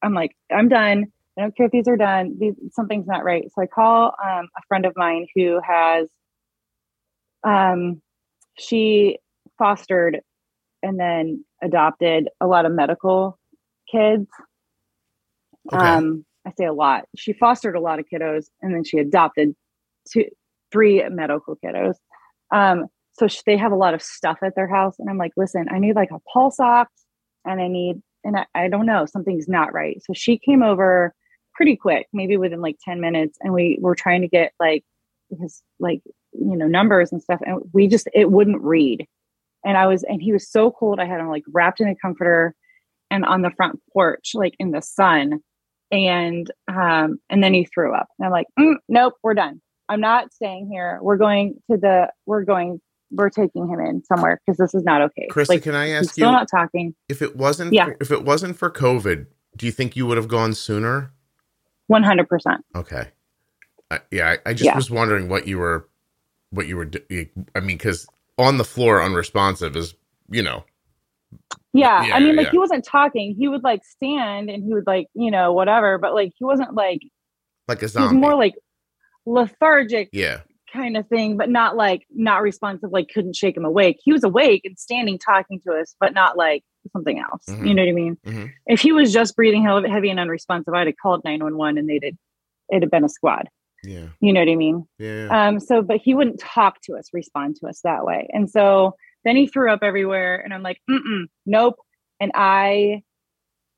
[0.00, 1.06] I'm like, I'm done.
[1.36, 2.36] I don't care if these are done.
[2.38, 3.50] These, something's not right.
[3.52, 6.08] So I call um, a friend of mine who has,
[7.42, 8.00] um,
[8.56, 9.18] she
[9.58, 10.20] fostered
[10.82, 13.38] and then adopted a lot of medical
[13.90, 14.28] kids.
[15.72, 15.86] Okay.
[15.86, 17.04] Um, I say a lot.
[17.16, 19.54] She fostered a lot of kiddos, and then she adopted
[20.10, 20.24] two,
[20.72, 21.94] three medical kiddos.
[22.50, 25.32] Um, so sh- they have a lot of stuff at their house, and I'm like,
[25.36, 26.90] listen, I need like a pulse ox,
[27.44, 30.02] and I need, and I, I don't know, something's not right.
[30.02, 31.14] So she came over
[31.54, 34.84] pretty quick, maybe within like ten minutes, and we were trying to get like
[35.40, 36.00] his like
[36.32, 39.06] you know numbers and stuff, and we just it wouldn't read.
[39.64, 41.00] And I was, and he was so cold.
[41.00, 42.54] I had him like wrapped in a comforter
[43.10, 45.40] and on the front porch, like in the sun
[45.92, 50.00] and um and then he threw up and i'm like mm, nope we're done i'm
[50.00, 54.56] not staying here we're going to the we're going we're taking him in somewhere because
[54.56, 57.34] this is not okay Krista, like can I ask still you not talking if it
[57.36, 57.86] wasn't Yeah.
[57.86, 61.12] for, if it wasn't for COVID, do you think you would have gone sooner?
[61.90, 63.08] 100% Okay.
[63.90, 64.76] I, yeah, I, I just Yeah.
[64.76, 65.88] was wondering what you were,
[66.50, 66.88] what you were.
[67.56, 68.06] I mean, because
[68.40, 69.94] on the floor, unresponsive is,
[70.30, 70.64] you know,
[71.72, 72.50] yeah, Yeah, i mean like yeah.
[72.52, 73.34] he wasn't talking.
[73.38, 76.74] He would like stand and he would like you know whatever but like he wasn't
[76.74, 77.00] like
[77.68, 78.54] like a he was more like
[79.26, 80.40] lethargic yeah,
[80.72, 83.98] kind of thing but not like not responsive like couldn't shake him awake.
[84.02, 87.44] He was awake and standing talking to us but not like something else.
[87.48, 87.68] Mhm.
[87.68, 88.16] you know what i mean?
[88.26, 88.50] Mhm.
[88.66, 92.14] if he was just breathing heavy and unresponsive i'd have called 911 and they'd have,
[92.72, 93.48] it'd have been a squad
[93.82, 95.28] yeah, you know what i mean yeah.
[95.30, 98.94] um so but he wouldn't talk to us respond to us that way and so
[99.24, 101.76] Then he threw up everywhere, and I'm like, Mm-mm, nope.
[102.20, 103.02] And I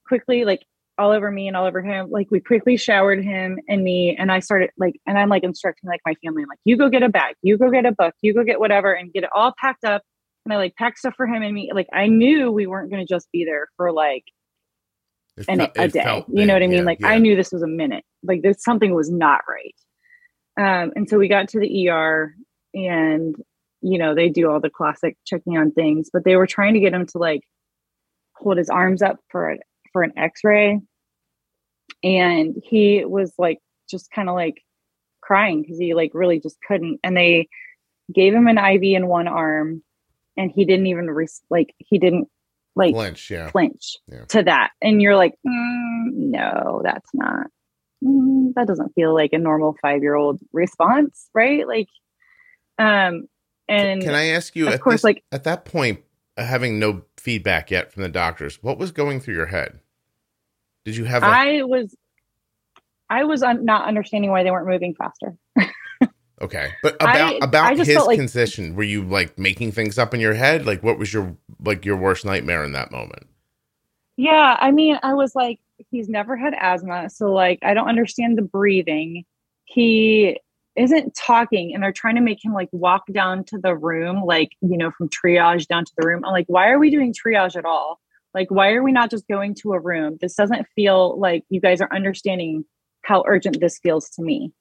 [0.07, 0.61] quickly like
[0.99, 2.11] all over me and all over him.
[2.11, 5.89] Like we quickly showered him and me, and I started like, and I'm like instructing
[5.89, 8.15] like my family, I'm like, you go get a bag, you go get a book,
[8.23, 10.03] you go get whatever, and get it all packed up.
[10.45, 11.71] And I like packed stuff for him and me.
[11.75, 14.25] Like I knew we weren't going to just be there for like
[15.37, 16.25] It and a day.
[16.29, 16.79] You know what I mean?
[16.79, 17.09] yeah, like yeah.
[17.09, 18.05] I knew this was a minute.
[18.23, 19.75] Like this something was not right.
[20.57, 22.35] Um, and so we got to the ER
[22.75, 23.37] and
[23.85, 26.81] you know, they do all the classic checking on things, but they were trying to
[26.81, 27.43] get him to like
[28.35, 29.59] hold his arms up for a,
[29.93, 30.79] for an x-ray.
[32.05, 33.59] And he was like
[33.91, 34.63] just kind of like
[35.21, 37.01] crying because he like really just couldn't.
[37.03, 37.49] And they
[38.13, 39.83] gave him an IV in one arm
[40.37, 42.29] and he didn't even re- like he didn't
[42.75, 43.51] like Flinch, yeah.
[43.51, 44.25] flinch Yeah.
[44.31, 47.49] to that and you're like mm, no that's not
[48.03, 51.89] mm, that doesn't feel like a normal five year old response right like
[52.79, 53.27] um
[53.69, 56.01] and Can I ask you of at course this- like at that point,
[56.37, 59.79] uh, having no feedback yet from the doctors, what was going through your head?
[60.85, 61.95] Did you have a i was
[63.09, 65.37] i was un- not understanding why they weren't moving faster
[66.41, 66.71] okay?
[66.83, 70.21] But about I- about I his like- condition, were you like making things up in
[70.21, 70.67] your head?
[70.67, 73.27] Like, what was your like your worst nightmare in that moment?
[74.19, 75.59] yeah i mean i was like
[75.91, 79.25] he's never had asthma so like i don't understand the breathing.
[79.65, 80.39] He
[80.77, 84.51] isn't talking and they're trying to make him like walk down to the room like
[84.63, 86.25] you know from triage down to the room.
[86.25, 88.01] I'm like why are we doing triage at all?
[88.35, 90.19] Like why are we not just going to a room?
[90.21, 92.65] This doesn't feel like you guys are understanding
[93.03, 94.53] how urgent this feels to me.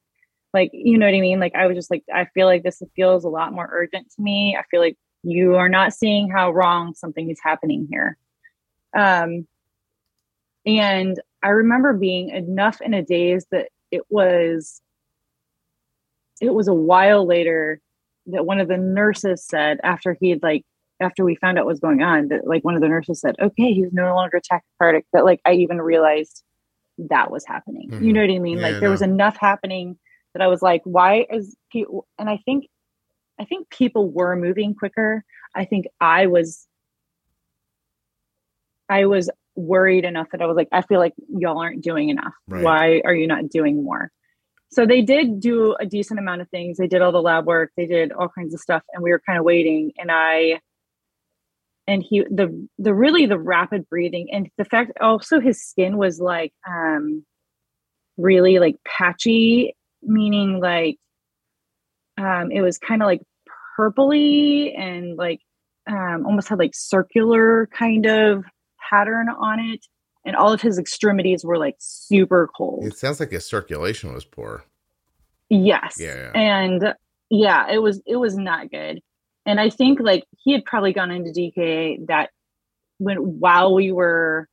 [0.54, 1.40] Like you know what i mean?
[1.40, 4.22] Like i was just like i feel like this feels a lot more urgent to
[4.22, 4.58] me.
[4.58, 8.18] I feel like you are not seeing how wrong something is happening here.
[8.96, 9.48] Um
[10.66, 14.82] and i remember being enough in a daze that it was
[16.42, 17.80] it was a while later
[18.28, 20.64] that one of the nurses said after he had like
[21.00, 23.36] after we found out what was going on that like one of the nurses said
[23.42, 26.44] okay he's no longer tachycardic that like i even realized
[27.10, 27.90] that was happening.
[28.00, 28.14] You Mhm.
[28.14, 28.58] know what i mean?
[28.60, 29.98] Yeah, like there was enough happening
[30.34, 32.68] that i was like why is people and i think
[33.40, 35.24] i think people were moving quicker.
[35.56, 36.68] I think i was
[38.92, 42.34] i was worried enough that i was like i feel like y'all aren't doing enough.
[42.48, 42.64] Right.
[42.64, 44.12] why are you not doing more?
[44.74, 46.78] So they did do a decent amount of things.
[46.78, 47.72] They did all the lab work.
[47.76, 49.92] They did all kinds of stuff and we were kind of waiting.
[49.98, 50.62] And i
[51.88, 56.20] and he the the really the rapid breathing and the fact also his skin was
[56.20, 57.26] like um
[58.18, 60.98] really like patchy meaning like
[62.18, 63.22] um it was kind of like
[63.78, 65.40] purpley and like
[65.90, 68.46] um almost had like circular kind of
[68.92, 69.86] pattern on it
[70.26, 74.26] and all of his extremities were like super cold It sounds like his circulation was
[74.26, 74.64] poor.
[75.50, 75.96] Yes.
[76.00, 76.32] Yeah.
[76.36, 76.94] And
[77.30, 79.02] yeah, it was it was not good.
[79.46, 82.30] And I think like he had probably gone into DKA that
[83.00, 84.48] when while we were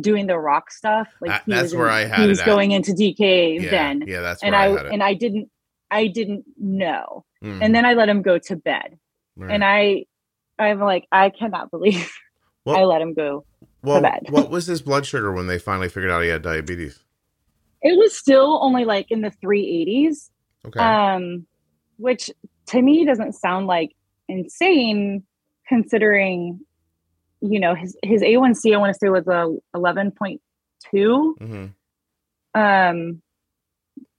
[0.00, 2.70] doing the rock stuff, like he that's was in- where I had he was going
[2.72, 4.04] into DKA Yeah, then.
[4.06, 4.92] yeah, that's and where I, I, had it.
[4.92, 5.50] and I didn't
[5.90, 7.24] I didn't know.
[7.42, 7.58] Mhm.
[7.62, 8.98] And then I let him go to bed.
[9.36, 9.50] Right.
[9.52, 10.04] And I
[10.58, 12.12] I'm like, I cannot believe
[12.64, 13.44] Well- I let him go.
[13.82, 17.00] well, what was his blood sugar when they finally figured out he had diabetes?
[17.82, 20.30] It was still only like in the 380s.
[20.66, 20.80] Okay.
[20.80, 21.46] um
[21.98, 22.30] which
[22.68, 23.90] to me doesn't sound like
[24.28, 25.22] insane
[25.68, 26.58] considering
[27.42, 30.38] you know his his a1c i want to say was a 11.2
[31.38, 31.66] hmm
[32.58, 33.20] um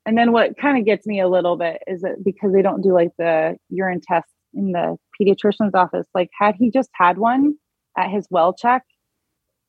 [0.07, 2.81] and then what kind of gets me a little bit is that because they don't
[2.81, 7.55] do like the urine test in the pediatrician's office like had he just had one
[7.97, 8.83] at his well check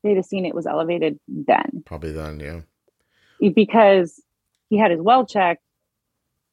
[0.03, 3.49] they'd have seen it was elevated then Probably then, yeah.
[3.49, 4.21] because
[4.69, 5.59] he had his well check,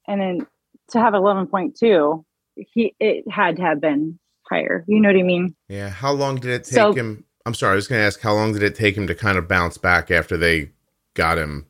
[0.09, 0.47] and then
[0.91, 2.25] to have 11.2
[2.57, 5.89] he it had to have been higher you know what i mean Yeah.
[5.89, 7.25] How long did it take So- him?
[7.47, 9.37] I'm sorry, I was going to ask how long did it take him to kind
[9.37, 10.71] of bounce back after they
[11.13, 11.67] got him,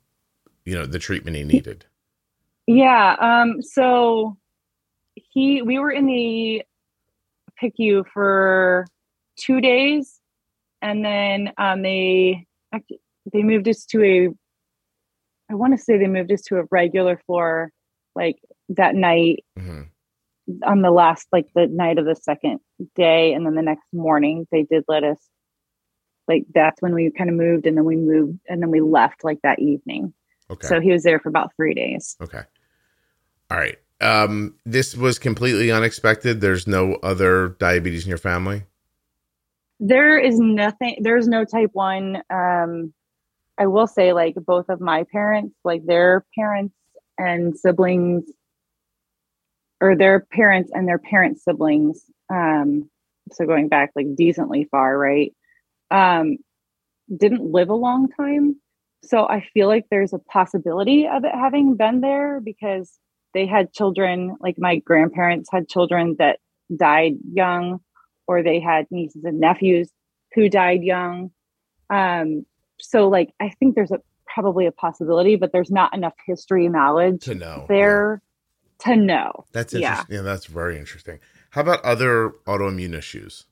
[0.64, 1.87] you know, the treatment he needed?
[2.67, 4.37] yeah um so
[5.14, 6.62] he we were in the
[7.62, 8.87] picu for
[9.37, 10.20] two days
[10.82, 12.46] and then um they
[13.32, 14.28] they moved us to a
[15.50, 17.70] i want to say they moved us to a regular floor
[18.14, 18.37] like
[18.68, 19.82] that night hmm
[20.62, 22.60] on the last like the night of the second
[22.94, 25.16] day and then the next morning they did let us
[26.28, 29.24] like that's when we kind of moved and then we moved and then we left
[29.24, 30.12] like that evening
[30.50, 30.68] Okay.
[30.68, 32.42] so he was there for about three days okay.
[33.50, 33.78] All right.
[34.00, 36.40] Um, this was completely unexpected.
[36.40, 38.64] There's no other diabetes in your family.
[39.87, 42.92] There is nothing there's no type one um
[43.58, 46.74] i will say like both of my parents like their parents
[47.18, 48.24] and siblings
[49.80, 52.88] or their parents and their parents siblings um
[53.32, 55.32] so going back like decently far, right?
[55.90, 56.38] Um,
[57.14, 58.60] didn't live a long time.
[59.04, 62.98] So I feel like there's a possibility of it having been there because
[63.35, 66.38] they had children, like my grandparents had children that
[66.74, 67.80] died young,
[68.27, 69.90] or they had nieces and nephews
[70.35, 71.31] who died young.
[71.90, 72.46] Um,
[72.81, 77.22] so like I think there's a probably a possibility, but there's not enough history knowledge
[77.25, 78.20] to know there
[78.81, 79.44] to know.
[79.52, 79.90] That's Yeah.
[79.90, 80.14] interesting.
[80.16, 80.22] Yeah.
[80.22, 81.20] that's very interesting.
[81.50, 83.44] How about other autoimmune issues?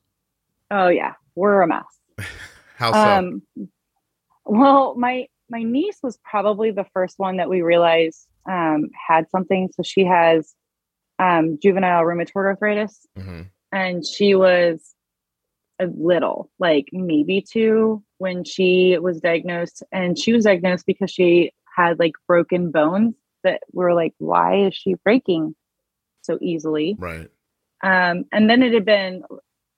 [0.69, 1.83] Oh yeah, we're a mess.
[2.75, 2.99] How so?
[2.99, 3.41] Um,
[4.45, 9.69] well, my my niece was probably the first one that we realized um, had something.
[9.75, 10.53] So she has
[11.19, 13.49] um, juvenile rheumatoid arthritis, Mhm.
[13.73, 14.93] And she was
[15.79, 19.83] a little, like maybe two, when she was diagnosed.
[19.91, 24.75] And she was diagnosed because she had like broken bones that were like, why is
[24.75, 25.55] she breaking
[26.21, 26.95] so easily?
[26.99, 27.29] Right.
[27.83, 29.23] Um, and then it had been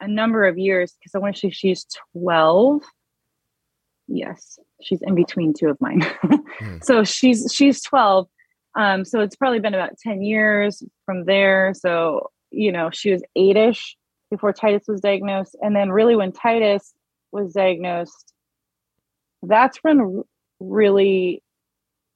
[0.02, 2.84] a number of years because I want to say she's 12.
[4.08, 6.06] Yes, she's in between two of mine.
[6.84, 8.28] So she's she's 12.
[8.76, 11.74] Um, so it's probably been about 10 years from there.
[11.74, 13.96] So, you know, she was eight-ish
[14.32, 15.56] before Titus was diagnosed.
[15.62, 16.94] And then really when Titus
[17.32, 18.34] was diagnosed,
[19.44, 20.24] that's when
[20.60, 21.44] really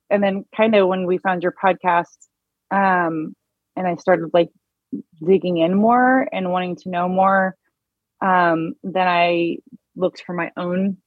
[0.10, 2.18] and then kind of when we found your podcast,
[2.72, 3.36] um,
[3.76, 4.50] and I started like
[5.24, 7.56] digging in more and wanting to know more,
[8.22, 9.58] um, then I
[9.96, 10.98] looked for my own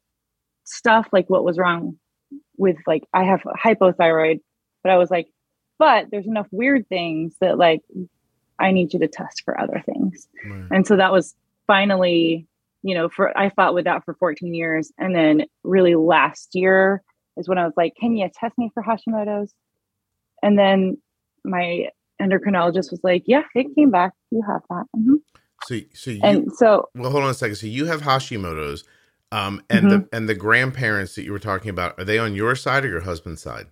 [0.65, 1.99] stuff, like what was wrong
[2.57, 4.39] with like I have hypothyroid,
[4.85, 5.27] but I was like,
[5.79, 7.81] but there's enough weird things that like
[8.63, 10.29] I need you to test for other things.
[10.47, 10.65] Right.
[10.71, 11.35] And so that was
[11.67, 12.47] finally,
[12.83, 14.93] you know, for I fought with that for 14 years.
[14.99, 17.03] And then really last year
[17.37, 19.53] is when I was like, can you test me for Hashimoto's?
[20.43, 20.99] And then
[21.45, 21.89] my
[22.21, 24.13] endocrinologist was like, yeah, it came back.
[24.31, 24.85] You have that.
[24.97, 25.17] Mhm.
[25.65, 27.57] So, so you, And so, well, hold on a second.
[27.57, 28.85] So you have Hashimoto's,
[29.31, 32.55] um, and the and the grandparents that you were talking about are they on your
[32.55, 33.67] side or your husband's side?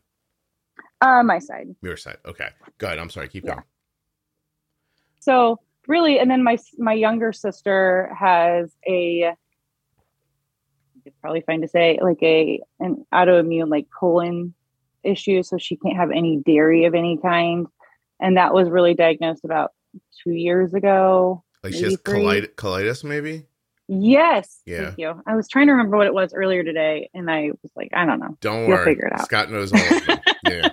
[1.03, 1.67] uh, my side.
[1.83, 2.19] Your side.
[2.27, 2.49] Okay.
[2.79, 2.99] Good.
[2.99, 3.29] I'm sorry.
[3.29, 3.55] Keep Yeah.
[3.55, 3.65] going.
[5.21, 9.33] So really, and then my my younger sister has a
[11.05, 14.55] it's probably fine to say like a an autoimmune like colon
[15.03, 17.67] issue, so she can't have any dairy of any kind,
[18.21, 19.73] and that was really diagnosed about
[20.23, 21.43] two years ago.
[21.63, 23.47] Like she has coli- colitis, maybe.
[23.93, 24.85] Yes, Yeah.
[24.85, 25.21] thank you.
[25.27, 28.07] I was trying to remember what it was earlier today, and I was like, I
[28.07, 28.37] don't know.
[28.41, 28.85] Don't You'll worry.
[28.85, 29.25] figure it out.
[29.25, 29.81] Scott knows all
[30.49, 30.69] yeah.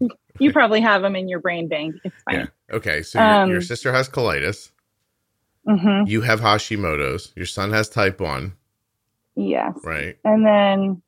[0.40, 1.96] You probably have them in your brain bank.
[2.04, 2.38] It's Yeah.
[2.38, 2.48] fine.
[2.72, 3.02] Okay.
[3.02, 4.70] So your, Um, your sister has colitis.
[5.66, 7.32] hmm You have Hashimoto's.
[7.36, 8.54] Your son has type one.
[9.34, 9.74] Yes.
[9.84, 10.16] Right.
[10.24, 11.02] and then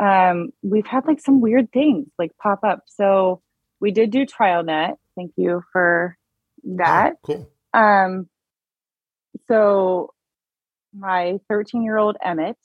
[0.00, 2.80] um, we've had like some weird things like pop up.
[2.86, 3.40] So
[3.80, 4.94] we did do TrialNet.
[5.16, 6.16] Thank you for
[6.64, 7.14] that.
[7.14, 7.50] Oh, cool.
[7.74, 8.28] Um,
[9.48, 10.10] so
[10.96, 12.56] my 13 year old Emmett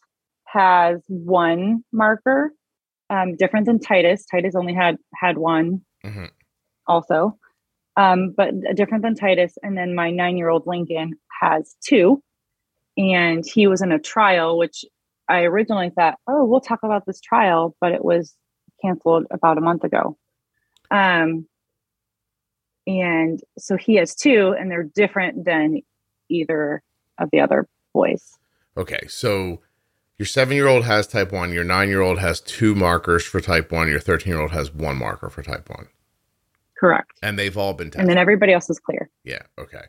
[0.45, 2.51] has one marker,
[3.09, 4.25] um, different than Titus.
[4.25, 6.29] Titus only had had one Mhm.
[6.87, 7.37] also,
[7.97, 9.57] um, but different than Titus.
[9.63, 12.21] And then my nine year old Lincoln has two,
[12.97, 14.85] and he was in a trial, which
[15.27, 18.35] I originally thought, oh, we'll talk about this trial, but it was
[18.81, 20.17] canceled about a month ago.
[20.91, 21.47] Um,
[22.85, 25.81] and so he has two, and they're different than
[26.29, 26.81] either
[27.17, 28.37] of the other boys.
[28.77, 29.05] Okay.
[29.07, 29.61] So
[30.17, 31.53] your seven year old has type one.
[31.53, 33.87] Your nine year old has two markers for type one.
[33.87, 35.87] Your 13 year old has one marker for type one.
[36.79, 37.11] Correct.
[37.23, 38.01] And they've all been tested.
[38.01, 39.41] And then everybody else is clear, yeah.
[39.57, 39.81] Okay.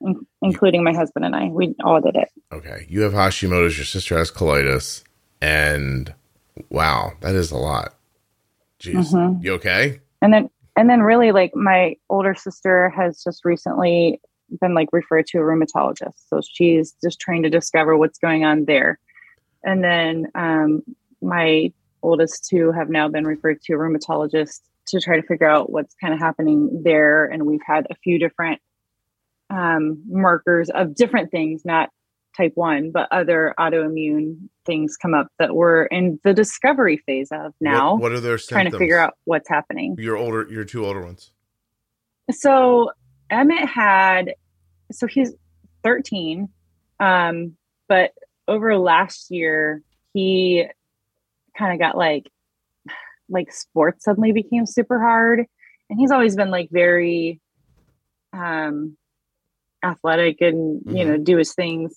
[0.00, 1.46] in- including my husband and I.
[1.46, 2.28] We all did it.
[2.52, 2.86] Okay.
[2.88, 3.76] You have Hashimoto's.
[3.78, 5.04] Your sister has colitis.
[5.40, 6.12] And
[6.70, 7.94] wow, that is a lot.
[8.80, 9.12] Jeez.
[9.12, 9.42] Mhm.
[9.44, 10.00] You okay?
[10.20, 14.20] and then and then really like my older sister has just recently
[14.60, 18.64] been like referred to a rheumatologist so she's just trying to discover what's going on
[18.66, 18.98] there
[19.64, 20.82] and then um,
[21.20, 25.70] my oldest two have now been referred to a rheumatologist to try to figure out
[25.70, 27.24] what's kind of happening there.
[27.24, 28.60] And we've had a few different
[29.50, 31.90] um, markers of different things not
[32.36, 37.52] type 1 but other autoimmune things come up that we're in the discovery phase of
[37.60, 39.96] now What, what are their trying to figure out what's happening.
[39.98, 41.30] Your older, your two older ones.
[42.30, 42.90] so
[43.28, 44.34] Emmett had
[44.90, 45.34] so he's
[45.84, 46.48] 13
[47.00, 47.56] um
[47.88, 48.12] but
[48.52, 49.82] over last year
[50.12, 50.66] he
[51.56, 52.30] kind of got like
[53.28, 55.46] like sports suddenly became super hard.
[55.88, 57.40] And he's always been like very
[58.32, 58.96] um
[59.84, 61.94] athletic and you know do his things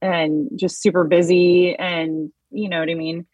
[0.00, 3.26] and just super busy and you know what i mean?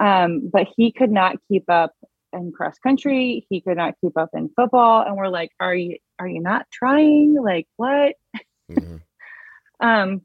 [0.00, 1.92] Um but he could not keep up
[2.32, 3.46] in cross country.
[3.48, 5.02] He could not keep up in football.
[5.02, 7.36] And we're like are you are you not trying?
[7.40, 8.16] Like what?
[8.70, 9.02] Mhm.
[9.80, 10.22] um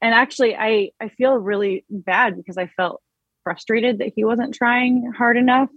[0.00, 3.02] and actually I I feel really bad because I felt
[3.44, 5.68] frustrated that he wasn't trying hard enough.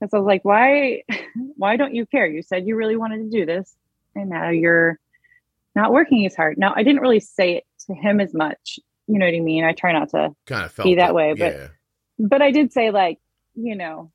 [0.00, 1.02] Because I was like, why
[1.56, 2.26] why don't you care?
[2.26, 3.74] You said you really wanted to do this
[4.14, 4.98] and now you're
[5.74, 6.58] not working as hard.
[6.58, 8.78] Now I didn't really say it to him as much.
[9.06, 9.64] You know what I mean?
[9.64, 11.14] I try not to kind of be that it.
[11.14, 11.68] way, but Yeah.
[12.18, 13.18] but I did say like,
[13.54, 14.12] you know,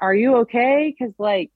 [0.00, 0.94] are you okay?
[0.98, 1.50] Because like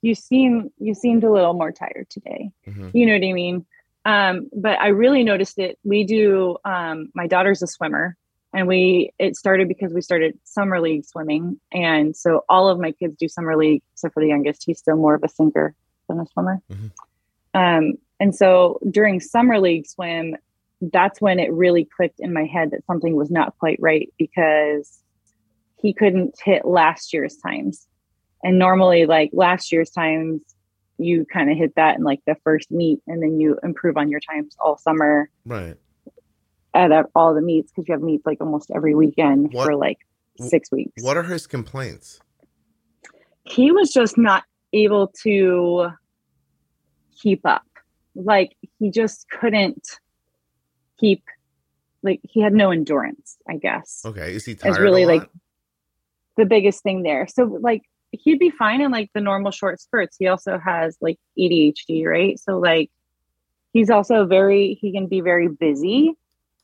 [0.00, 2.50] you seem you seemed a little more tired today.
[2.66, 2.90] Mhm.
[2.94, 3.66] You know what I mean?
[4.04, 5.78] Um, but I really noticed it.
[5.84, 6.56] We do.
[6.64, 8.16] Um, my daughter's a swimmer,
[8.52, 12.92] and we it started because we started summer league swimming, and so all of my
[12.92, 14.64] kids do summer league except for the youngest.
[14.66, 15.74] He's still more of a sinker
[16.08, 16.60] than a swimmer.
[16.70, 16.90] Mhm.
[17.54, 20.36] Um, and so during summer league swim,
[20.80, 25.02] that's when it really clicked in my head that something was not quite right because
[25.80, 27.86] he couldn't hit last year's times.
[28.42, 30.40] And normally, like last year's times,
[30.98, 34.08] you kind of hit that in like the first meet, and then you improve on
[34.10, 35.76] your times all summer Right.
[36.74, 39.76] at uh, all the meets because you have meets like almost every weekend What- for
[39.76, 39.98] like
[40.40, 41.02] six weeks.
[41.02, 42.20] What are his complaints?
[43.44, 45.88] he was just not able to
[47.20, 47.62] keep up.
[48.14, 49.86] Like he just couldn't
[51.00, 51.24] keep
[52.04, 54.02] like he had no endurance, I guess.
[54.04, 54.32] Okay.
[54.34, 54.70] Is he tired?
[54.70, 55.28] It's really like
[56.36, 57.26] the biggest thing there.
[57.26, 57.82] So like
[58.12, 60.16] he'd be fine in like the normal short spurts.
[60.18, 62.38] He also has like ADHD, right?
[62.38, 62.90] So like
[63.72, 66.12] he's also very he can be very busy.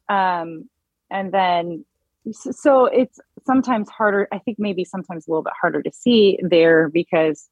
[0.08, 0.68] Um
[1.10, 1.84] and then
[2.32, 6.88] so it's sometimes harder i think maybe sometimes a little bit harder to see there
[6.88, 7.48] because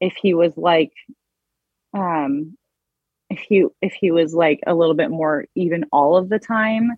[0.00, 0.92] if he was like
[1.92, 2.56] um
[3.30, 6.92] if he if he was like a little bit more even all of the time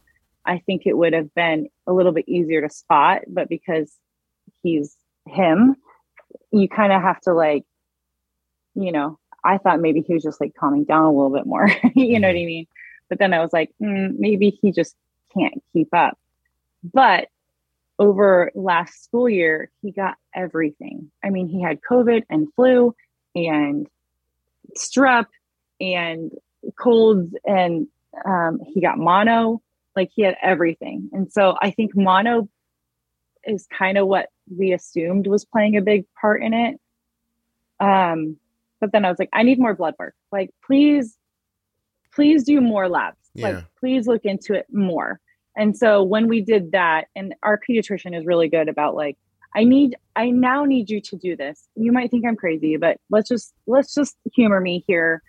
[0.45, 3.97] i think it would have been a little bit easier to spot but because
[4.63, 5.77] he's him
[6.57, 7.65] you kind of have to like
[8.75, 11.69] you know i thought maybe he was just like calming down a little bit more
[11.95, 12.67] you know what i mean
[13.09, 14.97] but then i was like mm, maybe he just
[15.35, 16.19] can't keep up
[16.83, 17.29] but
[17.99, 21.11] over last school year, he got everything.
[21.25, 22.95] I mean, he had COVID and flu
[23.35, 23.87] and
[24.77, 25.27] strep
[25.81, 26.33] and
[26.79, 27.89] colds, and
[28.25, 29.63] um, he got mono.
[29.95, 31.09] Like he had everything.
[31.13, 32.49] And so I think mono
[33.47, 36.81] is kind of what we assumed was playing a big part in it.
[37.81, 38.37] Um,
[38.81, 40.15] but then I was like, I need more blood work.
[40.33, 41.17] Like, please,
[42.15, 43.17] please do more labs.
[43.35, 43.49] Yeah.
[43.49, 45.21] Like, please look into it more.
[45.57, 49.17] And so when we did that, and our pediatrician is really good about like,
[49.55, 51.67] I need, I now need you to do this.
[51.77, 55.23] You might think I'm crazy, but let's just, let's just humor me here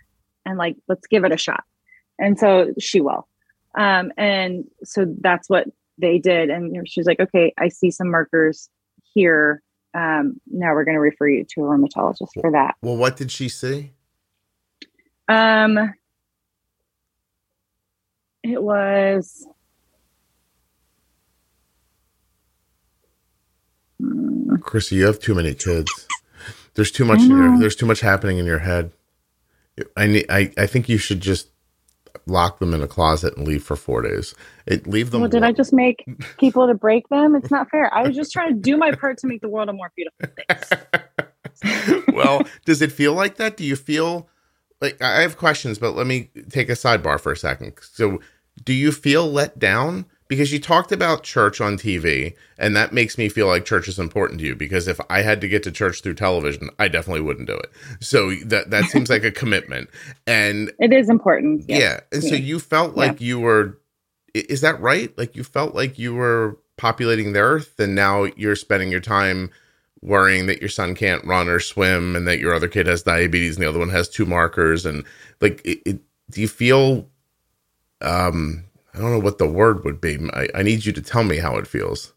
[0.45, 1.63] and like, let's give it a shot.
[2.20, 3.28] And so she will.
[3.78, 5.68] Um, and so that's what
[5.98, 6.50] they did.
[6.50, 8.70] And she's like, okay, I see some markers
[9.14, 9.62] here.
[9.93, 12.76] Um, now we're going to refer you to a rheumatologist for that.
[12.82, 13.91] Well, what did she see?
[15.28, 15.93] Um,
[18.43, 19.48] it was.
[24.00, 26.08] Hmm, Chrissy, you have too many kids.
[26.76, 28.91] There's too much in your, there's too much happening in your head.
[29.95, 31.50] I need I, I think you should just
[32.26, 34.34] lock them in a closet and leave for four days.
[34.65, 36.05] It leave them Well, did I just make
[36.38, 37.36] people to break them?
[37.36, 37.93] It's not fair.
[37.93, 40.28] I was just trying to do my part to make the world a more beautiful
[41.61, 42.03] place.
[42.13, 43.57] well, does it feel like that?
[43.57, 44.30] Do you feel
[44.82, 47.74] like I have questions, but let me take a sidebar for a second.
[47.82, 48.20] So,
[48.63, 50.05] do you feel let down?
[50.28, 53.97] Because you talked about church on TV, and that makes me feel like church is
[53.97, 54.55] important to you.
[54.55, 57.71] Because if I had to get to church through television, I definitely wouldn't do it.
[58.01, 59.89] So that that seems like a commitment.
[60.25, 61.65] And It is important.
[61.67, 62.01] yeah, yes.
[62.11, 63.80] and so you felt like you were.
[64.34, 65.17] Is that right?
[65.17, 69.49] Like you felt like you were populating the earth, and now you're spending your time
[70.01, 73.55] worrying that your son can't run or swim and that your other kid has diabetes
[73.55, 75.03] and the other one has two markers and
[75.41, 75.99] like it, it,
[76.30, 77.09] do you feel
[78.01, 78.63] um
[78.98, 81.38] i don't know what the word would be I, I need you to tell me
[81.38, 82.14] how it feels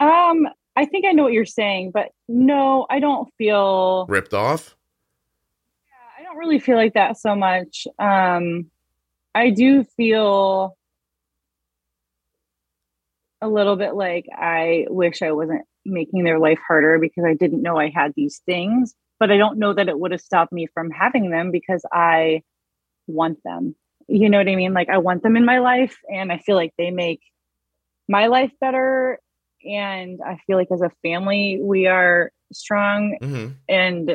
[0.00, 4.06] Um, I think I know what you're saying, but no, I don't feel.
[4.08, 4.76] ripped off
[6.18, 7.86] I don't really feel like that so much.
[7.98, 8.70] Um,
[9.34, 10.76] I do feel
[13.40, 17.62] a little bit like I wish I wasn't making their life harder because I didn't
[17.62, 20.66] know I had these things, but I don't know that it would have stopped me
[20.72, 22.42] from having them because I
[23.06, 23.74] want them.
[24.08, 24.74] You know what I mean?
[24.74, 27.20] Like I want them in my life and I feel like they make
[28.08, 29.18] my life better.
[29.64, 34.10] And I feel like as a family we are strong hmm and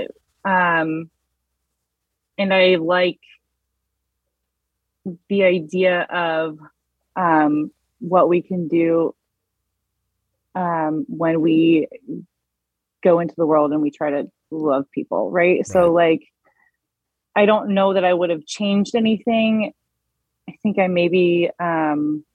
[0.46, 1.10] um
[2.38, 3.20] and i like
[5.28, 6.58] the idea of
[7.16, 9.14] um what we can do
[10.56, 11.88] um when we
[13.04, 16.22] go into the world and we try to love people right, so like
[17.36, 19.74] i don't know that i would have changed anything
[20.50, 22.26] I think I maybe, um,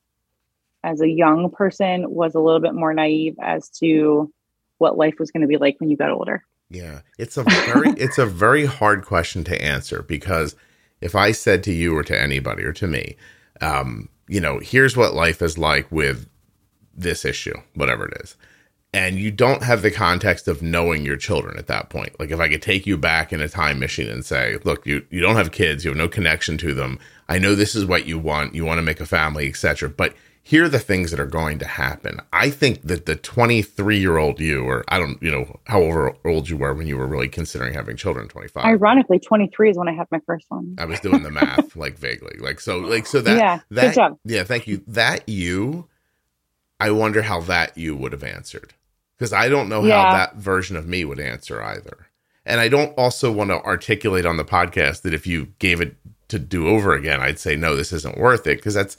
[0.84, 4.32] as a young person, was a little bit more naive as to
[4.78, 6.44] what life was going to be like when you got older.
[6.70, 10.54] Yeah, it's a very it's a very hard question to answer because
[11.00, 13.16] if I said to you or to anybody or to me,
[13.60, 16.28] um, you know, here's what life is like with
[16.94, 18.36] this issue, whatever it is,
[18.94, 22.18] and you don't have the context of knowing your children at that point.
[22.20, 25.04] Like if I could take you back in a time machine and say, look, you
[25.10, 27.00] you don't have kids, you have no connection to them.
[27.28, 28.54] I know this is what you want.
[28.54, 29.88] You want to make a family, etc.
[29.88, 30.14] But
[30.44, 32.20] here are the things that are going to happen.
[32.32, 36.48] I think that the 23 year old you, or I don't, you know, however old
[36.48, 38.64] you were when you were really considering having children, 25.
[38.64, 40.76] Ironically, 23 is when I had my first one.
[40.78, 43.94] I was doing the math like vaguely, like so, like so that yeah, that good
[43.94, 44.18] job.
[44.24, 44.84] yeah, thank you.
[44.86, 45.88] That you,
[46.78, 48.74] I wonder how that you would have answered
[49.16, 50.04] because I don't know Yeah.
[50.04, 52.06] how that version of me would answer either.
[52.46, 55.96] And I don't also want to articulate on the podcast that if you gave it
[56.28, 58.96] to do over again, I'd say no, this isn't worth it because that's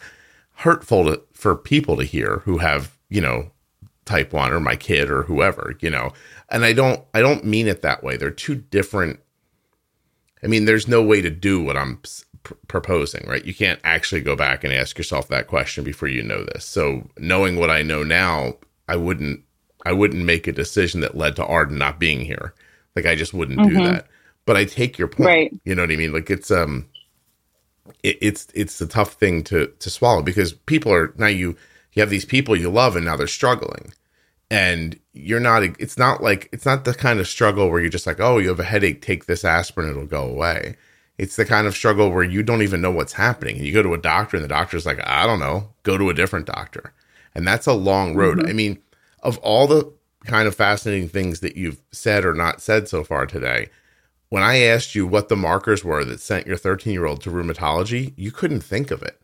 [0.60, 3.52] hurtful to, for people to hear who have you know
[4.06, 6.12] type 1 or my kid or whoever you know
[6.50, 9.20] and i don't i don't mean it that way they're two different
[10.44, 12.00] i mean there's no way to do what i'm
[12.44, 16.24] pr- proposing right you can't actually go back and ask yourself that question before you
[16.24, 18.54] know this so knowing what i know now
[18.88, 19.42] i wouldn't
[19.86, 22.54] i wouldn't make a decision that led to arden not being here.
[22.96, 23.86] Like i just wouldn't do Mhm.
[23.94, 24.08] that.
[24.46, 25.28] But i take your point.
[25.28, 25.54] Right.
[25.64, 26.14] you know what i mean?
[26.14, 26.88] Like it's um
[28.04, 31.56] it, it's it's a tough thing to to swallow because people are now you
[31.94, 33.94] you have these people you love and now they're struggling.
[34.52, 38.08] And you're not it's not like it's not the kind of struggle where you're just
[38.08, 40.78] like oh you have a headache take this aspirin it'll go away.
[41.18, 43.56] It's the kind of struggle where you don't even know what's happening.
[43.58, 45.70] And you go to a doctor and the doctor's like i don't know.
[45.84, 46.94] Go to a different doctor.
[47.34, 48.48] And that's a long road.
[48.50, 48.78] I mean
[49.26, 49.92] of all the
[50.26, 53.70] kind of fascinating things that you've said or not said so far today
[54.30, 57.30] when I asked you what the markers were that sent your 13 year old to
[57.30, 59.20] rheumatology, you couldn't think of it.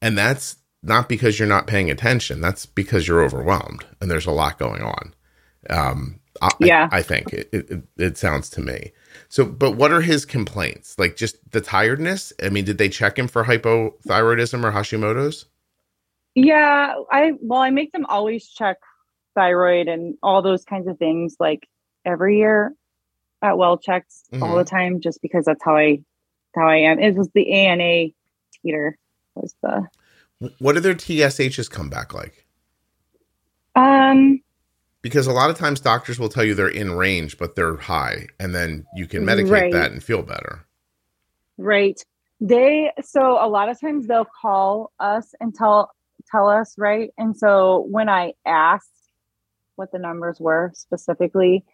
[0.00, 2.40] And that's not because you're not paying attention.
[2.40, 5.14] That's because you're overwhelmed and there's a lot going on.
[5.68, 6.88] Um, I, Yeah.
[6.90, 8.92] I, I think it, it, it sounds to me.
[9.28, 10.98] So, but what are his complaints?
[10.98, 12.32] Like just the tiredness?
[12.42, 15.46] I mean, did they check him for hypothyroidism or Hashimoto's?
[16.34, 18.78] Yeah, I well, I make them always check
[19.38, 21.66] thyroid and all those kinds of things like
[22.04, 22.74] every year
[23.42, 26.00] at well checks all the time, just because that's how I
[26.56, 26.98] how I am.
[26.98, 28.08] It was the ANA
[28.62, 28.98] teeter
[29.36, 29.86] was the
[30.58, 32.44] What do their TSHs come back like?
[33.76, 34.40] um
[35.02, 38.26] because a lot of times doctors will tell you they're in range but they're high
[38.40, 39.72] and then you can medicate Right.
[39.72, 40.66] that and feel better
[41.58, 42.00] right.
[42.40, 45.92] They so a lot of times they'll call us and tell
[46.30, 47.10] tell us right.
[47.18, 48.90] And so when I asked
[49.78, 51.64] what the numbers were specifically,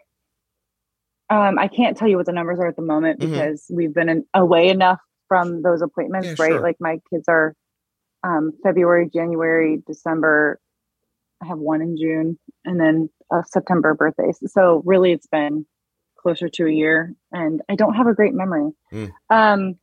[1.30, 3.30] um, I can't tell you what the numbers are at the moment Mhm.
[3.30, 6.52] because we've been in, away enough from those appointments, Yeah, right?
[6.52, 6.60] sure.
[6.60, 7.54] Like my kids are
[8.22, 10.58] um, February, January, December.
[11.42, 14.38] I have one in June, and then uh, September birthdays.
[14.52, 15.66] So really, it's been
[16.16, 18.70] closer to a year, and I don't have a great memory.
[18.92, 19.12] Mm.
[19.30, 19.74] Um,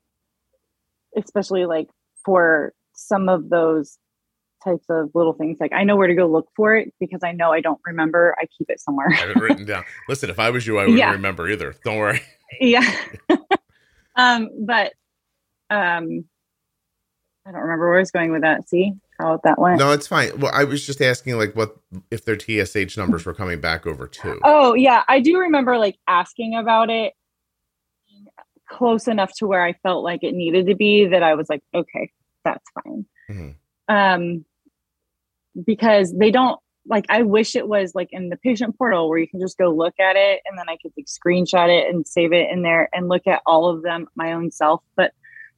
[1.15, 1.89] especially like
[2.25, 3.97] for some of those
[4.63, 5.57] types of little things.
[5.59, 8.35] Like I know where to go look for it because I know I don't remember.
[8.39, 9.07] I keep it somewhere.
[9.11, 11.11] i have it written down listen if i was you i wouldn't Yeah.
[11.11, 12.21] remember either don't worry
[12.59, 12.89] yeah.
[14.15, 14.93] um, but
[15.69, 16.25] um,
[17.45, 18.67] I don't remember where I was going with that.
[18.69, 19.79] See how that went.
[19.79, 21.75] no it's fine well i was just asking like what
[22.09, 25.97] if their tsh numbers were coming back over two Oh yeah, I do remember like
[26.07, 27.13] asking about it
[28.67, 31.61] close enough to where I felt like it needed to be that I was like,
[31.73, 32.09] okay,
[32.43, 33.05] that's fine.
[33.29, 33.55] Mhm.
[33.87, 34.45] Um
[35.65, 39.27] because they don't like I wish it was like in the patient portal where you
[39.27, 42.33] can just go look at it and then I could like screenshot it and save
[42.33, 44.81] it in there and look at all of them my own self.
[44.95, 45.13] But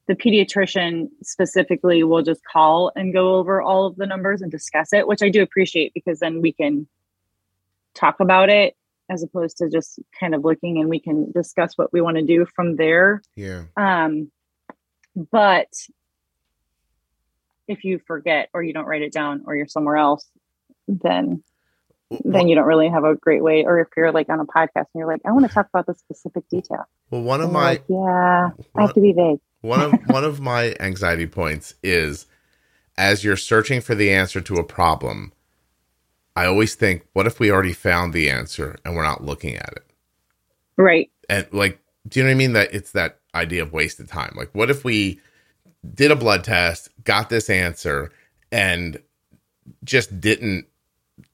[0.06, 4.92] the pediatrician specifically will just call and go over all of the numbers and discuss
[4.92, 6.86] it, which I do appreciate because then we can
[7.94, 8.76] talk about it
[9.10, 12.22] as opposed to just kind of looking and we can discuss what we want to
[12.22, 13.22] do from there.
[13.36, 14.30] yeah Um,
[15.14, 15.68] but
[17.68, 20.26] if you forget or you don't write it down or you're somewhere else,
[20.88, 21.42] then
[22.24, 23.64] then you don't really have a great way.
[23.64, 25.86] Or if you're like on a podcast and you're like, I want to talk about
[25.86, 26.84] this specific detail.
[27.10, 29.40] well one of my like, yeah, I have to be vague.
[29.62, 32.26] one of one of my anxiety points is
[32.96, 35.32] as you're searching for the answer to a problem
[36.36, 39.72] i always think what if we already found the answer and we're not looking at
[39.74, 39.84] it
[40.76, 41.10] Right.
[41.28, 44.32] and like do you know what i mean that it's that idea of wasted time
[44.36, 45.18] like what if we
[45.92, 48.10] did a blood test got this answer
[48.50, 49.02] and
[49.84, 50.66] just didn't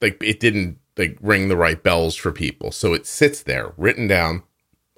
[0.01, 2.71] like it didn't like ring the right bells for people.
[2.71, 4.43] So it sits there written down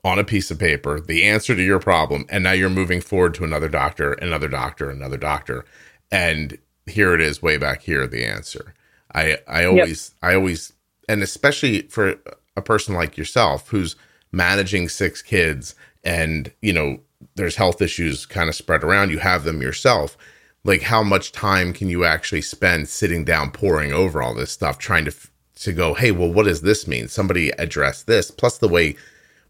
[0.04, 3.34] on a piece of paper the answer to your problem and now you're moving forward
[3.36, 5.66] to another doctor another doctor another doctor.
[6.12, 8.74] And here it is way back here the answer.
[9.14, 10.32] I i always yep.
[10.32, 10.74] i always
[11.08, 12.16] and especially for
[12.56, 13.96] a person like yourself who's
[14.32, 17.00] managing six kids and you know
[17.36, 20.18] there's health issues kind of spread around you have them yourself
[20.64, 24.78] like how much time can you actually spend sitting down poring over all this stuff
[24.78, 25.14] trying to
[25.56, 28.96] to go hey well what does this mean somebody address this plus the way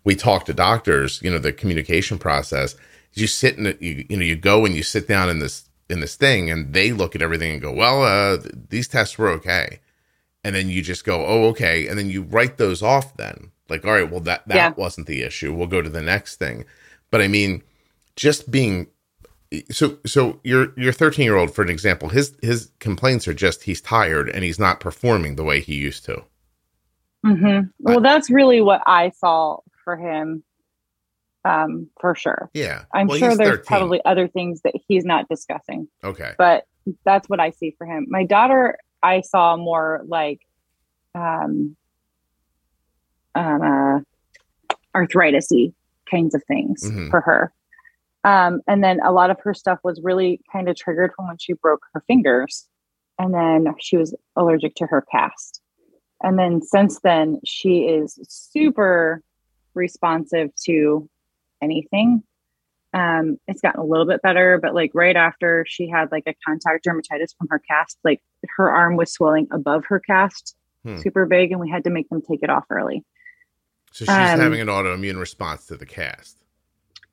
[0.03, 2.75] we talk to doctors, you know, the communication process,
[3.13, 5.69] you sit in it, you, you know, you go and you sit down in this,
[5.89, 8.37] in this thing and they look at everything and go, well, uh,
[8.69, 9.79] these tests were okay.
[10.43, 11.87] And then you just go, oh, okay.
[11.87, 14.69] And then you write those off then like, all right, well, that, that yeah.
[14.71, 15.53] wasn't the issue.
[15.53, 16.65] We'll go to the next thing.
[17.11, 17.63] But I mean,
[18.15, 18.87] just being,
[19.69, 23.63] so, so your, your 13 year old, for an example, his, his complaints are just,
[23.63, 26.23] he's tired and he's not performing the way he used to.
[27.25, 27.67] Mm-hmm.
[27.79, 30.43] Well, that's really what I saw for him
[31.45, 32.49] um, for sure.
[32.53, 32.83] Yeah.
[32.93, 33.65] I'm well, sure there's 13.
[33.65, 35.87] probably other things that he's not discussing.
[36.03, 36.33] Okay.
[36.37, 36.65] But
[37.05, 38.07] that's what I see for him.
[38.09, 40.41] My daughter, I saw more like
[41.15, 41.75] um,
[43.35, 43.99] um uh,
[44.95, 45.51] arthritis
[46.09, 47.09] kinds of things mm-hmm.
[47.09, 47.53] for her.
[48.23, 51.37] Um, and then a lot of her stuff was really kind of triggered from when
[51.37, 52.67] she broke her fingers.
[53.19, 55.61] And then she was allergic to her cast.
[56.21, 59.21] And then since then, she is super
[59.73, 61.09] responsive to
[61.61, 62.23] anything.
[62.93, 66.35] Um, it's gotten a little bit better, but like right after she had like a
[66.47, 68.21] contact dermatitis from her cast, like
[68.55, 70.97] her arm was swelling above her cast, hmm.
[70.97, 73.03] super big, and we had to make them take it off early.
[73.91, 76.37] So she's um, having an autoimmune response to the cast.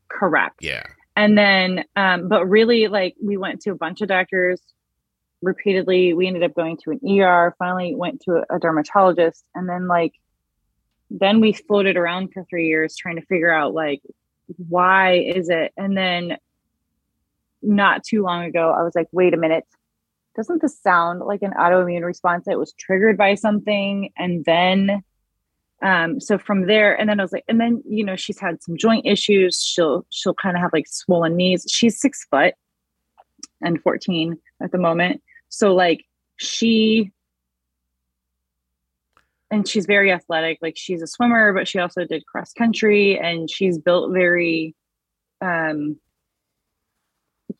[0.08, 0.56] Correct.
[0.60, 0.84] Yeah.
[1.16, 4.60] And then, um, but really, like we went to a bunch of doctors
[5.42, 6.14] repeatedly.
[6.14, 7.54] We ended up going to an ER.
[7.58, 10.14] Finally, went to a, a dermatologist, and then like
[11.10, 14.00] then we floated around for three years trying to figure out like
[14.68, 16.36] why is it and then
[17.62, 19.64] not too long ago i was like wait a minute
[20.36, 25.02] doesn't this sound like an autoimmune response that was triggered by something and then
[25.82, 28.62] um so from there and then i was like and then you know she's had
[28.62, 29.62] some joint issues.
[29.62, 31.66] She'll she'll kind of have like swollen knees.
[31.70, 32.54] She's six foot
[33.62, 35.22] and 14 at the moment.
[35.48, 36.04] So like
[36.36, 37.12] she
[39.50, 40.58] and she's very athletic.
[40.62, 44.74] Like she's a swimmer, but she also did cross country and she's built very
[45.40, 45.98] um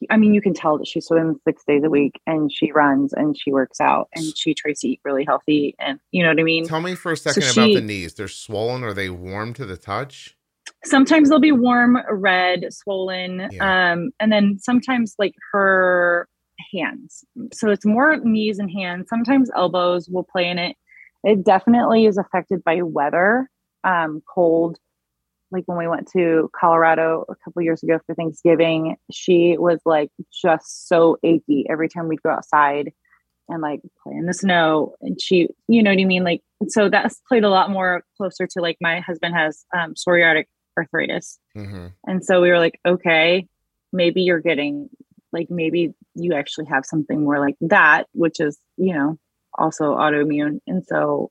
[0.08, 3.12] I mean, you can tell that she swims six days a week and she runs
[3.12, 5.74] and she works out and she tries to eat really healthy.
[5.78, 6.64] And you know what I mean?
[6.64, 8.14] Tell me for a second so about she, the knees.
[8.14, 8.82] They're swollen.
[8.82, 10.36] Are they warm to the touch?
[10.84, 13.48] Sometimes they'll be warm, red, swollen.
[13.50, 13.92] Yeah.
[13.92, 16.28] Um, and then sometimes like her
[16.72, 17.24] hands.
[17.52, 19.08] So it's more knees and hands.
[19.08, 20.76] Sometimes elbows will play in it.
[21.22, 23.50] It definitely is affected by weather,
[23.84, 24.78] um, cold.
[25.50, 30.10] Like when we went to Colorado a couple years ago for Thanksgiving, she was like
[30.42, 32.92] just so achy every time we'd go outside
[33.48, 34.94] and like play in the snow.
[35.00, 36.24] And she, you know what I mean?
[36.24, 40.44] Like, so that's played a lot more closer to like my husband has um, psoriatic
[40.78, 41.38] arthritis.
[41.56, 41.88] Mm-hmm.
[42.06, 43.46] And so we were like, okay,
[43.92, 44.88] maybe you're getting
[45.32, 49.18] like maybe you actually have something more like that, which is, you know,
[49.56, 50.60] also autoimmune.
[50.66, 51.30] And so,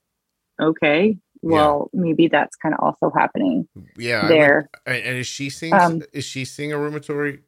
[0.61, 2.01] okay, well, yeah.
[2.01, 3.67] maybe that's kind of also happening.
[3.97, 4.27] Yeah.
[4.27, 4.69] There.
[4.85, 7.41] Would, and is she seeing, um, is she seeing a rheumatoid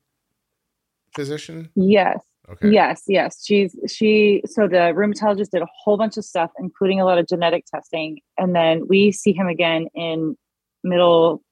[1.14, 1.70] physician?
[1.76, 2.20] Yes.
[2.50, 2.72] Okay.
[2.72, 3.46] Yes, yes.
[3.46, 7.28] She's she so the rheumatologist did a whole bunch of stuff, including a lot of
[7.28, 8.20] genetic testing.
[8.38, 10.36] And then we see him again in
[10.84, 11.44] middle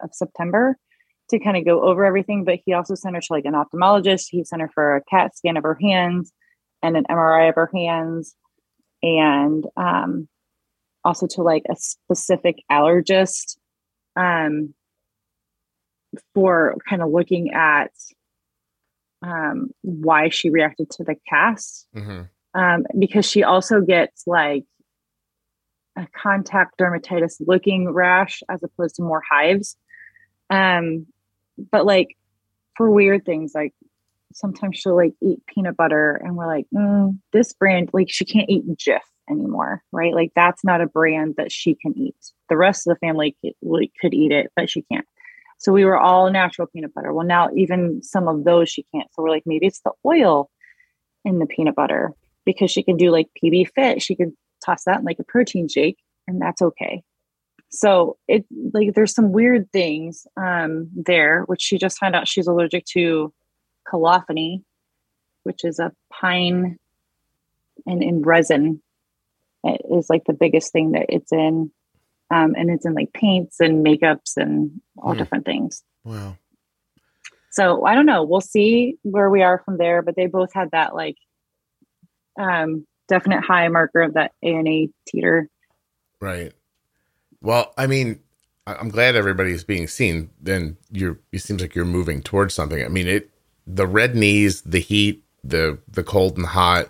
[0.00, 0.76] of September
[1.30, 2.44] to kind of go over everything.
[2.44, 4.26] But he also sent her to like an ophthalmologist.
[4.30, 6.32] He sent her for a CAT scan of her hands
[6.82, 8.36] and an MRI of her hands
[9.02, 10.28] and um,
[11.04, 13.56] also to like a specific allergist
[14.16, 14.74] um,
[16.34, 17.90] for kind of looking at
[19.22, 21.86] um, why she reacted to the cast.
[21.96, 22.22] Mm-hmm.
[22.56, 24.64] Um, because she also gets like
[25.96, 29.76] a contact dermatitis looking rash as opposed to more hives.
[30.50, 31.06] Um,
[31.70, 32.16] but like
[32.76, 33.72] for weird things like
[34.32, 38.50] sometimes she'll like eat peanut butter and we're like mm, this brand like she can't
[38.50, 39.00] eat jif
[39.30, 40.14] anymore right?
[40.14, 42.16] Like that's not a brand that she can eat.
[42.48, 43.36] The rest of the family
[44.00, 45.06] could, eat it but she can't.
[45.58, 47.12] So we were all natural peanut butter.
[47.12, 49.08] Well now even some of those she can't.
[49.14, 50.50] So we're like maybe it's the oil
[51.24, 52.12] in the peanut butter
[52.44, 54.02] because she can do like pb fit.
[54.02, 57.02] She can toss that in like a protein shake and that's okay.
[57.70, 62.46] So it like there's some weird things um there which she just found out she's
[62.46, 63.32] allergic to
[63.88, 64.62] colophony,
[65.42, 66.78] which is a pine
[67.86, 68.82] and in resin.
[69.64, 71.70] It is like the biggest thing that it's in.
[72.32, 75.18] Um, and it's in like paints and makeups and all Hmm.
[75.18, 75.82] different things.
[76.04, 76.36] Wow.
[77.50, 78.24] So I don't know.
[78.24, 80.02] We'll see where we are from there.
[80.02, 81.16] But they both had that like
[82.38, 85.48] um, definite high marker of that ANA teeter.
[86.20, 86.52] Right.
[87.40, 88.20] Well, I mean,
[88.66, 90.30] I'm glad everybody's being seen.
[90.40, 91.18] Then you're.
[91.32, 92.82] It seems like you're moving towards something.
[92.84, 93.30] I mean, it.
[93.66, 96.88] The red knees, the heat, the the cold and hot,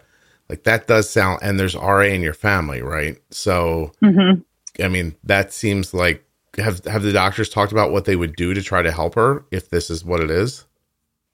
[0.49, 1.41] like that does sound.
[1.43, 3.17] And there's RA in your family, right?
[3.31, 4.41] So, Mm-hmm.
[4.83, 6.25] I mean, that seems like
[6.59, 9.45] have have the doctors talked about what they would do to try to help her
[9.51, 10.65] if this is what it is?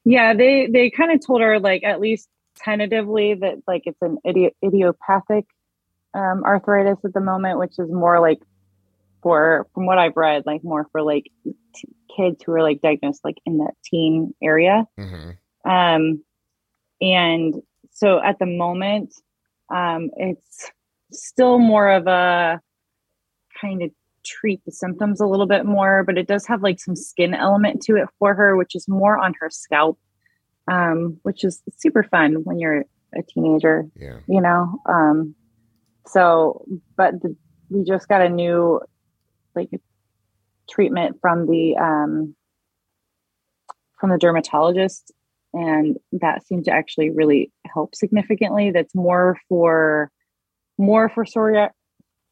[0.04, 4.18] Yeah, they they kind of told her like at least tentatively that like it's an
[4.26, 5.46] idi- idiopathic
[6.14, 8.40] um, arthritis at the moment, which is more like
[9.22, 11.30] for from what I've read, like more for like
[11.74, 14.86] t- kids who are like diagnosed like in that teen area.
[14.98, 15.70] Mm-hmm.
[15.70, 16.24] Um,
[17.00, 17.54] and
[18.00, 19.12] so at the moment,
[19.68, 20.70] um, it's
[21.12, 22.58] still more of a
[23.60, 23.90] kind of
[24.24, 27.82] treat the symptoms a little bit more, but it does have like some skin element
[27.82, 29.98] to it for her, which is more on her scalp,
[30.72, 34.20] um, which is super fun when you're a teenager, Yeah.
[34.26, 34.80] you know.
[34.88, 35.34] Um,
[36.06, 36.64] so,
[36.96, 37.36] but the,
[37.68, 38.80] we just got a new
[39.54, 39.68] like
[40.70, 42.34] treatment from the um,
[44.00, 45.12] from the dermatologist
[45.52, 50.10] and that seemed to actually really help significantly that's more for
[50.78, 51.70] more for psoria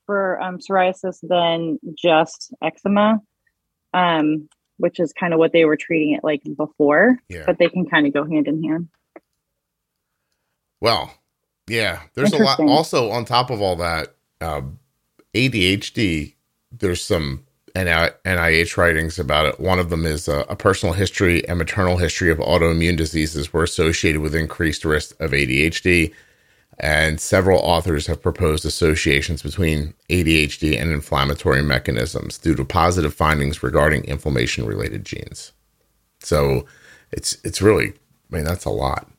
[0.06, 3.20] for um, psoriasis than just eczema
[3.94, 7.44] um, which is kind of what they were treating it like before Yeah.
[7.46, 8.88] but they can kind of go hand in hand
[10.80, 11.12] Well,
[11.68, 12.60] yeah, there's a lot.
[12.60, 14.78] Also, on top of all that, um,
[15.34, 16.34] ADHD.
[16.70, 17.44] There's some
[17.86, 19.60] NIH writings about it.
[19.60, 23.62] One of them is uh, a personal history and maternal history of autoimmune diseases were
[23.62, 26.12] associated with increased risk of ADHD,
[26.78, 33.62] and several authors have proposed associations between ADHD and inflammatory mechanisms due to positive findings
[33.62, 35.52] regarding inflammation-related genes.
[36.20, 36.66] So,
[37.10, 37.94] it's it's really,
[38.32, 39.10] I mean, that's a lot.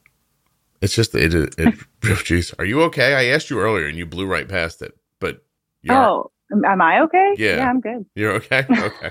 [0.82, 1.34] It's just it.
[1.34, 1.76] it, it
[2.24, 3.14] geez, are you okay?
[3.14, 4.97] I asked you earlier and you blew right past it.
[5.20, 5.43] But
[5.82, 7.70] you're, oh am i okay Yeah.
[7.70, 8.66] i'm good you're okay.
[8.70, 9.10] Okay.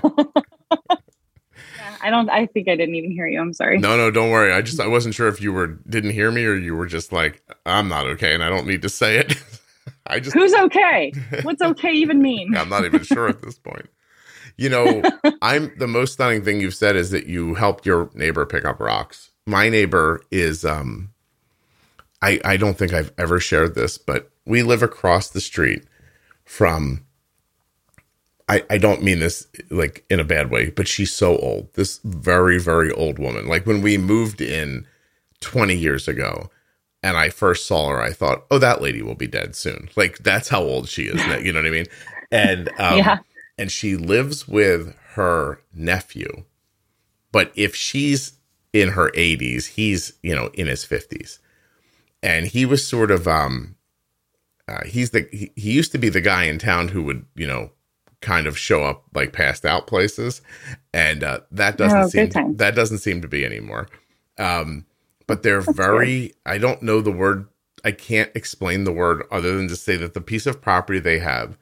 [1.77, 4.31] Yeah, i don't i think i didn't even hear you i'm sorry No, no, don't
[4.31, 4.51] worry.
[4.53, 7.11] I just I wasn't sure if you were didn't hear me or you were just
[7.11, 9.35] like I'm not okay and I don't need to say it.
[10.07, 11.11] I just who's okay
[11.43, 13.87] what's okay even mean I'm not even sure at this point.
[14.57, 15.03] You know,
[15.41, 18.79] I'm the most stunning thing you've said is that you helped your neighbor pick up
[18.79, 19.31] rocks.
[19.45, 21.09] My neighbor is um
[22.21, 25.83] I I don't think I've ever shared this, but we live across the street
[26.45, 27.05] from
[28.49, 31.71] I, I don't mean this like in a bad way, but she's so old.
[31.75, 33.47] This very, very old woman.
[33.47, 34.87] Like when we moved in
[35.41, 36.49] 20 years ago
[37.03, 39.89] and I first saw her, I thought, oh, that lady will be dead soon.
[39.95, 41.21] Like that's how old she is.
[41.45, 41.85] You know what I mean?
[42.31, 43.19] And um, Yeah.
[43.59, 46.45] and she lives with her nephew.
[47.31, 48.33] But if she's
[48.73, 51.37] in her 80s, he's, you know, in his 50s.
[52.23, 53.75] And he was sort of um
[54.67, 57.45] uh, he's the he, he used to be the guy in town who would, you
[57.47, 57.71] know,
[58.21, 60.41] kind of show up like passed out places
[60.93, 63.87] and uh that doesn't Oh, seem that doesn't seem to be anymore.
[64.37, 64.85] Um
[65.27, 67.47] but they're very I don't know the word
[67.85, 71.19] I can't explain the word other than to say that the piece of property they
[71.19, 71.57] have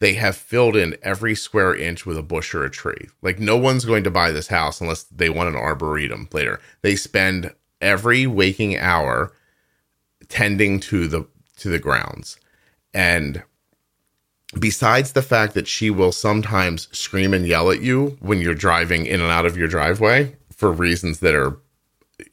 [0.00, 3.08] they have filled in every square inch with a bush or a tree.
[3.22, 6.60] Like no one's going to buy this house unless they want an arboretum later.
[6.82, 9.32] They spend every waking hour
[10.28, 11.28] tending to the
[11.58, 12.38] to the grounds.
[12.94, 13.42] And
[14.58, 19.06] besides the fact that she will sometimes scream and yell at you when you're driving
[19.06, 21.58] in and out of your driveway for reasons that are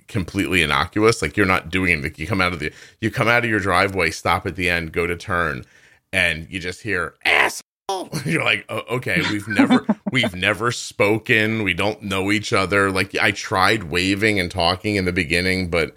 [0.08, 2.14] completely innocuous like you're not doing anything.
[2.18, 4.92] You come out of the you come out of your driveway stop at the end
[4.94, 5.66] go to turn
[6.12, 7.64] and you just hear asshole.
[8.26, 11.64] You're like oh, okay we've never we've never spoken.
[11.64, 12.92] We don't know each other.
[12.92, 15.96] Like i tried waving and talking in the beginning but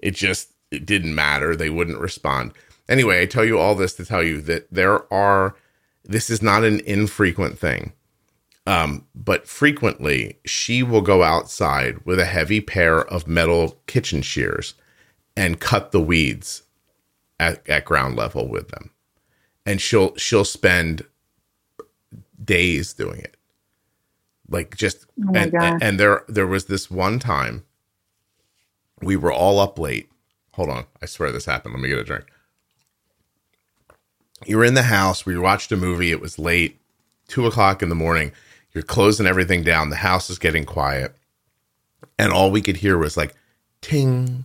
[0.00, 1.54] it just it didn't matter.
[1.54, 2.52] They wouldn't respond
[2.88, 5.54] anyway i tell you all this to tell you that there are
[6.04, 7.92] this is not an infrequent thing.
[8.66, 14.74] Um, but frequently she will go outside with a heavy pair of metal kitchen shears
[15.36, 16.62] and cut the weeds
[17.38, 18.90] at, at ground level with them.
[19.66, 21.04] And she'll she'll spend
[22.42, 23.36] days doing it.
[24.48, 25.62] Like just Oh my and, gosh.
[25.62, 27.64] and and there there was this one time
[29.02, 30.10] we were all up late.
[30.54, 30.86] Hold on.
[31.02, 31.74] I swear this happened.
[31.74, 32.26] Let me get a drink
[34.48, 36.80] you were in the house we watched a movie it was late
[37.28, 38.32] two o'clock in the morning
[38.72, 41.14] you're closing everything down the house is getting quiet
[42.18, 43.34] and all we could hear was like
[43.80, 44.44] ting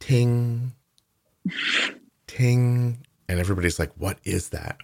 [0.00, 0.72] ting
[2.26, 2.98] ting
[3.28, 4.78] and everybody's like what is that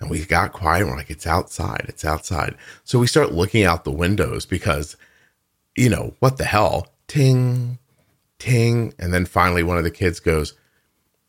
[0.00, 0.86] And we got quiet.
[0.86, 1.86] We're like, it's outside.
[1.88, 2.56] It's outside.
[2.84, 4.96] So we start looking out the windows because,
[5.76, 6.88] you know, what the hell?
[7.08, 7.78] Ting,
[8.38, 8.92] ting.
[8.98, 10.54] And then finally, one of the kids goes,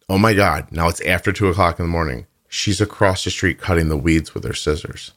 [0.10, 0.72] Oh my God.
[0.72, 2.28] Now it's after two o'clock in the morning.
[2.48, 5.12] She's across the street cutting the weeds with her scissors.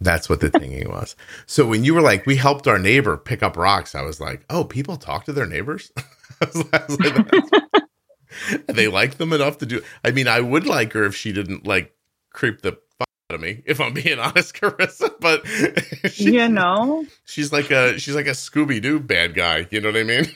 [0.00, 1.16] That's what the thinking was.
[1.46, 4.44] So when you were like, we helped our neighbor pick up rocks, I was like,
[4.50, 5.92] oh, people talk to their neighbors?
[6.40, 7.84] I was, I was like,
[8.66, 9.82] they like them enough to do.
[10.04, 11.94] I mean, I would like her if she didn't like
[12.32, 15.10] creep the fuck out of me, if I'm being honest, Charissa.
[15.20, 15.46] But
[16.12, 19.66] she, you know, she's like a she's like a Scooby Doo bad guy.
[19.70, 20.26] You know what I mean?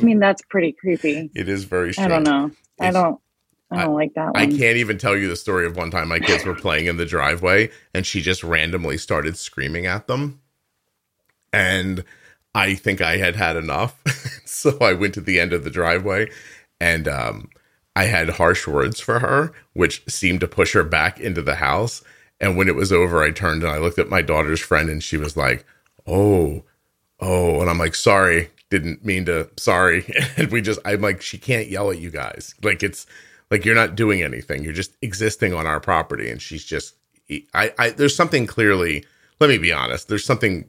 [0.00, 1.30] I mean, that's pretty creepy.
[1.34, 1.92] It is very.
[1.92, 2.10] Strange.
[2.10, 2.46] I don't know.
[2.46, 3.20] It's, I don't.
[3.70, 4.36] I don't I, like that one.
[4.36, 6.98] I can't even tell you the story of one time my kids were playing in
[6.98, 10.40] the driveway and she just randomly started screaming at them.
[11.52, 12.04] And
[12.54, 14.00] I think I had had enough.
[14.44, 16.30] so I went to the end of the driveway
[16.80, 17.50] and um,
[17.96, 22.04] I had harsh words for her, which seemed to push her back into the house.
[22.40, 25.02] And when it was over, I turned and I looked at my daughter's friend and
[25.02, 25.64] she was like,
[26.06, 26.62] Oh,
[27.18, 27.60] oh.
[27.60, 30.04] And I'm like, Sorry, didn't mean to, sorry.
[30.36, 32.54] And we just, I'm like, she can't yell at you guys.
[32.62, 33.06] Like it's,
[33.50, 34.64] like you're not doing anything.
[34.64, 36.30] You're just existing on our property.
[36.30, 36.94] And she's just,
[37.54, 39.04] I, I, there's something clearly,
[39.40, 40.68] let me be honest, there's something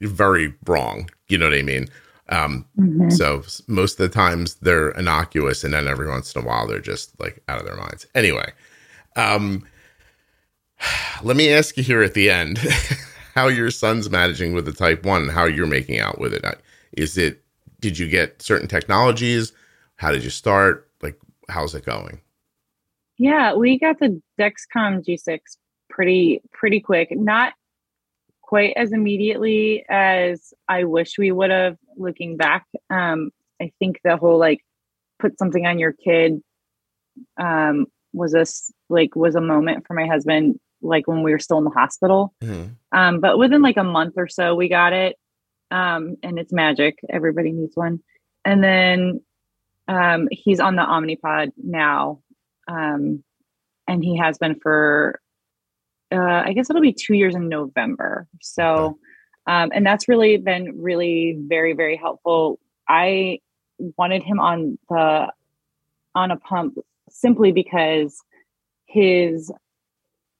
[0.00, 1.10] very wrong.
[1.28, 1.88] You know what I mean?
[2.28, 3.10] Um, mm-hmm.
[3.10, 6.80] So most of the times they're innocuous, and then every once in a while they're
[6.80, 8.06] just like out of their minds.
[8.14, 8.52] Anyway,
[9.16, 9.66] um,
[11.22, 12.58] let me ask you here at the end
[13.34, 16.44] how your son's managing with the type one, how you're making out with it.
[16.96, 17.42] Is it?
[17.80, 19.52] Did you get certain technologies?
[19.96, 20.88] How did you start?
[21.02, 21.18] Like
[21.48, 22.20] how's it going?
[23.18, 25.38] Yeah, we got the Dexcom G6
[25.88, 27.08] pretty pretty quick.
[27.10, 27.52] Not
[28.42, 32.66] quite as immediately as I wish we would have looking back.
[32.90, 33.30] Um,
[33.60, 34.60] I think the whole like
[35.18, 36.42] put something on your kid
[37.36, 38.44] um, was a
[38.88, 42.34] like was a moment for my husband like when we were still in the hospital.
[42.42, 42.72] Mm-hmm.
[42.96, 45.16] Um, but within like a month or so, we got it,
[45.74, 47.00] um, and it's magic.
[47.10, 47.98] Everybody needs one.
[48.44, 49.20] And then
[49.88, 52.20] um, he's on the Omnipod now,
[52.68, 53.24] um,
[53.88, 55.20] and he has been for
[56.12, 58.28] uh, I guess it'll be two years in November.
[58.40, 58.98] So,
[59.48, 62.60] um, and that's really been really very very helpful.
[62.88, 63.40] I
[63.98, 65.32] wanted him on the
[66.14, 66.78] on a pump
[67.10, 68.16] simply because
[68.86, 69.50] his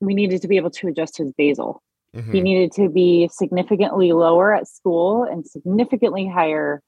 [0.01, 1.82] we needed to be able to adjust his basal.
[2.15, 2.33] Mm-hmm.
[2.33, 6.81] He needed to be significantly lower at school and significantly higher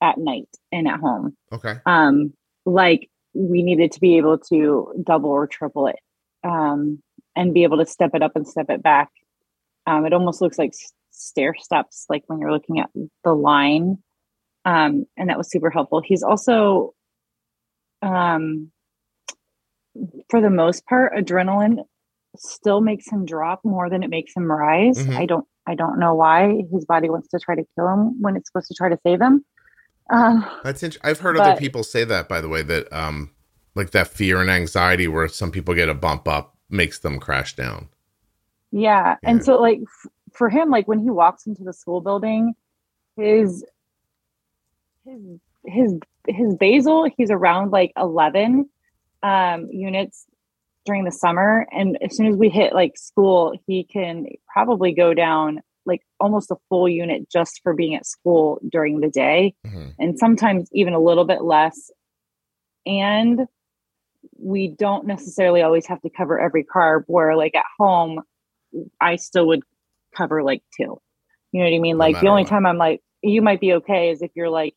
[0.00, 1.36] at night and at home.
[1.52, 1.74] Okay.
[1.84, 2.32] Um,
[2.64, 5.98] like we needed to be able to double or triple it,
[6.44, 7.02] um,
[7.34, 9.10] and be able to step it up and step it back.
[9.86, 10.74] Um, it almost looks like
[11.10, 12.90] stair steps, like when you're looking at
[13.24, 13.98] the line.
[14.64, 16.02] Um, and that was super helpful.
[16.04, 16.94] He's also,
[18.02, 18.70] um,
[20.28, 21.84] for the most part, adrenaline
[22.40, 24.98] still makes him drop more than it makes him rise.
[24.98, 25.16] Mm-hmm.
[25.16, 28.36] I don't I don't know why his body wants to try to kill him when
[28.36, 29.44] it's supposed to try to save him.
[30.10, 31.08] Um, That's interesting.
[31.08, 33.32] I've heard but, other people say that, by the way, that um,
[33.74, 37.54] like that fear and anxiety where some people get a bump up makes them crash
[37.54, 37.88] down.
[38.70, 39.16] Yeah.
[39.22, 39.30] yeah.
[39.30, 42.54] And so, like, f- for him, like when he walks into the school building,
[43.16, 43.64] his,
[45.04, 45.94] his, his,
[46.26, 48.68] his basal, he's around like 11
[49.22, 50.26] um, units
[50.88, 51.66] during the summer.
[51.70, 56.50] And as soon as we hit like school, he can probably go down like almost
[56.50, 59.88] a full unit just for being at school during the day mm-hmm.
[59.98, 61.90] and sometimes even a little bit less
[62.84, 63.40] and
[64.38, 68.20] we don't necessarily always have to cover every carb where like at home
[69.00, 69.62] i still would
[70.14, 71.00] cover like two
[71.52, 72.50] you know what i mean like the only what.
[72.50, 74.74] time i'm like you might be okay is if you're like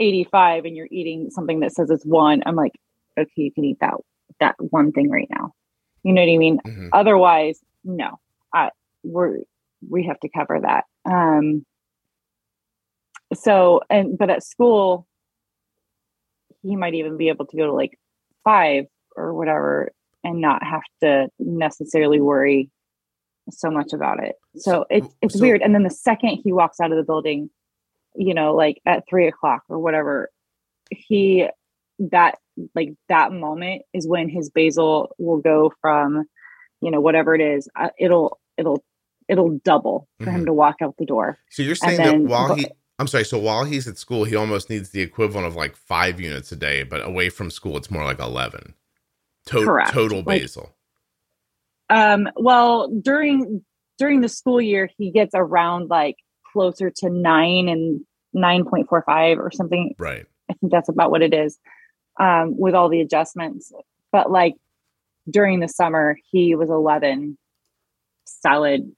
[0.00, 2.72] 85 and you're eating something that says it's one i'm like
[3.16, 3.94] okay you can eat that
[4.40, 5.52] that one thing right now
[6.02, 6.88] you know what i mean mm-hmm.
[6.92, 8.18] otherwise no
[8.52, 8.70] I,
[9.02, 9.38] we're
[9.86, 10.84] we have to cover that.
[11.04, 11.64] Um,
[13.34, 15.06] so, and but at school,
[16.62, 17.98] he might even be able to go to like
[18.44, 18.86] five
[19.16, 19.92] or whatever
[20.24, 22.70] and not have to necessarily worry
[23.50, 24.36] so much about it.
[24.56, 25.62] So it, it's so, weird.
[25.62, 27.50] And then the second he walks out of the building,
[28.14, 30.30] you know, like at three o'clock or whatever,
[30.90, 31.48] he
[31.98, 32.38] that
[32.74, 36.24] like that moment is when his basal will go from,
[36.80, 38.82] you know, whatever it is, uh, it'll it'll
[39.28, 40.36] it'll double for mm-hmm.
[40.36, 41.38] him to walk out the door.
[41.50, 42.66] So you're saying then, that while he
[42.98, 46.20] I'm sorry, so while he's at school, he almost needs the equivalent of like five
[46.20, 48.74] units a day, but away from school, it's more like eleven.
[49.46, 49.92] To- correct.
[49.92, 50.74] Total basal.
[51.88, 52.28] Like, um.
[52.36, 53.64] Well, during
[53.98, 56.16] during the school year, he gets around like
[56.52, 58.00] closer to nine and
[58.32, 59.94] nine point four five or something.
[59.98, 60.26] Right.
[60.50, 61.58] I think that's about what it is,
[62.18, 63.72] um, with all the adjustments.
[64.12, 64.54] But like
[65.30, 67.36] during the summer he was 11
[68.24, 68.90] solid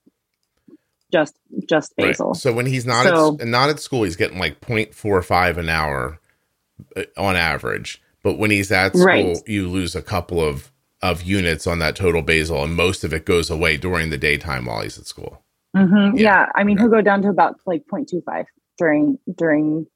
[1.12, 1.34] just
[1.68, 2.08] just Right.
[2.08, 5.68] basal So when he's not So- at, not at school, he's getting like 0.45 an
[5.68, 6.18] hour
[6.96, 8.00] uh, on average.
[8.22, 9.38] But when he's at school, Right.
[9.48, 10.70] you lose a couple of
[11.02, 14.66] of units on that total basal, and most of it goes away during the daytime
[14.66, 15.42] while he's at school.
[15.74, 16.12] Mhm.
[16.18, 16.22] Yeah.
[16.22, 16.46] yeah.
[16.54, 18.44] i mean he'll go down to about like 0.25
[18.76, 19.86] during during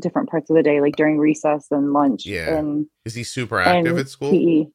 [0.00, 2.56] different parts of the day like during recess and lunch Yeah.
[2.56, 4.30] and Is he super active at school?
[4.30, 4.66] PE.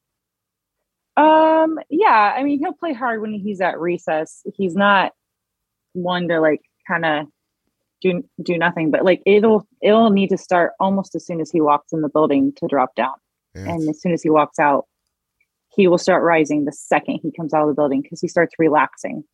[1.16, 4.42] Um, yeah, I mean, he'll play hard when he's at recess.
[4.54, 5.12] He's not
[5.92, 7.26] one to like kind of
[8.00, 11.60] do do nothing, but like it'll it'll need to start almost as soon as he
[11.60, 13.14] walks in the building to drop down,
[13.56, 13.68] Yeah.
[13.70, 14.86] and as soon as he walks out,
[15.74, 18.54] he will start rising the second he comes out of the building because he starts
[18.56, 19.24] relaxing,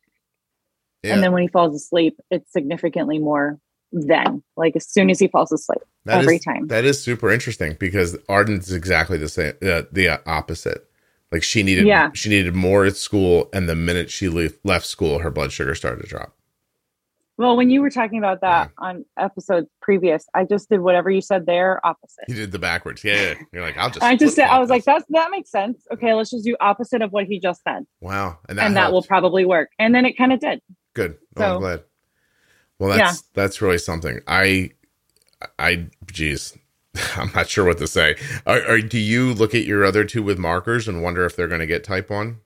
[1.03, 1.13] Yeah.
[1.13, 3.59] and then when he falls asleep, it's significantly more.
[3.97, 6.67] Then, like as soon as he falls asleep, That every is- time.
[6.67, 10.85] That is super interesting because Arden's exactly the same, uh, the opposite.
[11.31, 12.11] Like she needed, Yeah.
[12.13, 15.75] she needed more at school, and the minute she left, left school, her blood sugar
[15.75, 16.33] started to drop.
[17.37, 21.19] Well, when you were talking about that on episodes previous, I just did whatever you
[21.21, 22.25] said there, opposite.
[22.29, 23.03] You did the backwards.
[23.03, 23.33] Yeah, yeah.
[23.51, 24.03] You're like, I'll just.
[24.03, 25.85] I just said, I was like, that's that makes sense.
[25.93, 28.91] Okay, let's just do opposite of what he just said, wow, and that, and that
[28.93, 29.69] will probably work.
[29.79, 30.61] And then it kind of did.
[30.93, 31.17] good.
[31.37, 31.83] Oh, I'm so- glad.
[32.79, 34.19] Well, that's that's really something.
[34.27, 34.71] I,
[35.57, 36.57] I, geez,
[37.15, 38.15] I'm not sure what to say.
[38.45, 41.47] Are, are, do you look at your other two with markers and wonder if they're
[41.47, 42.39] going to get type one?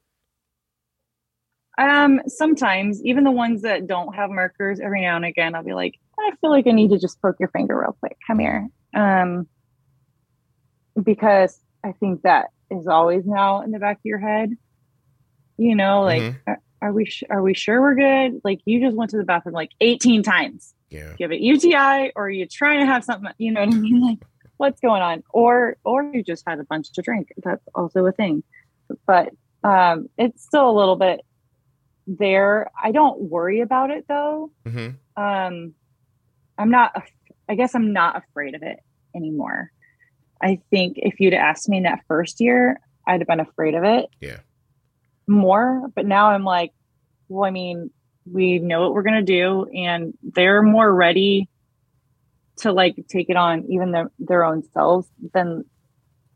[1.78, 5.74] Um, sometimes even the ones that don't have markers, every now and again, I'll be
[5.74, 8.18] like, I feel like I need to just poke your finger real quick.
[8.28, 8.68] Come here.
[8.94, 9.48] Um,
[11.02, 14.52] because I think that is always now in the back of your head.
[15.58, 16.58] You know, like, Mhm.
[16.82, 18.42] Are, we sh- are we sure we're good?
[18.44, 20.74] Like, you just went to the bathroom like 18 times.
[20.90, 21.14] Yeah.
[21.20, 23.32] You have a UTI, or are you trying to have something?
[23.38, 24.02] You know what I mean?
[24.06, 24.20] Like,
[24.58, 25.24] what's going on?
[25.30, 27.30] Or or you just had a bunch to drink.
[27.44, 28.44] That's also a thing.
[29.06, 29.30] But
[29.64, 31.22] um, it's still a little bit
[32.08, 32.70] there.
[32.82, 34.52] I don't worry about it though.
[34.66, 35.74] hmm Um,
[36.58, 36.92] I'm not.
[37.48, 38.80] I guess I'm not afraid of it
[39.16, 39.72] anymore.
[40.42, 43.84] I think if you'd asked me in that first year, I'd have been afraid of
[43.84, 44.06] it.
[44.22, 44.40] Yeah.
[45.30, 46.72] More, but now I'm like,
[47.28, 47.92] well, I mean,
[48.30, 51.48] we know what we're gonna do, and they're more ready
[52.58, 55.66] to like take it on, even their their own selves than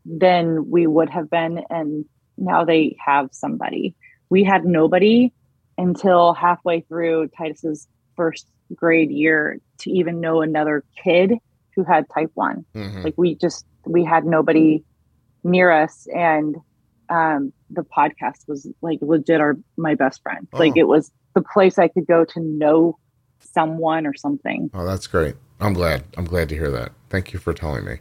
[0.06, 2.04] than we would have been, and
[2.38, 3.96] now they have somebody.
[4.30, 5.32] We had nobody
[5.76, 11.34] until halfway through Titus's first grade year to even know another kid
[11.74, 14.84] who had type 1 hmm like we just we had nobody
[15.42, 16.56] near us and
[17.14, 20.80] um the podcast was like legit our my best friend like Oh.
[20.80, 22.98] it was the place i could go to know
[23.40, 25.36] someone or something Oh, that's great.
[25.60, 26.02] I'm glad.
[26.16, 26.90] I'm glad to hear that.
[27.10, 27.96] Thank you for telling me.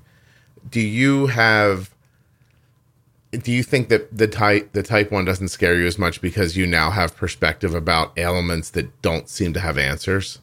[0.69, 1.93] Do you have
[3.31, 6.55] do you think that the type the type 1 doesn't scare you as much because
[6.57, 10.39] you now have perspective about ailments that don't seem to have answers?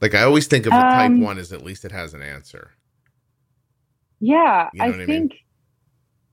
[0.00, 2.22] Like I always think of the type Um, 1 as at least it has an
[2.22, 2.70] answer.
[4.20, 5.06] yeah You know i I mean?
[5.06, 5.32] think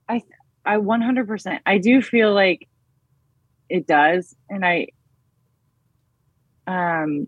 [0.08, 0.22] i
[0.64, 2.68] i 100% i do feel like
[3.68, 4.86] it does and i
[6.66, 7.26] um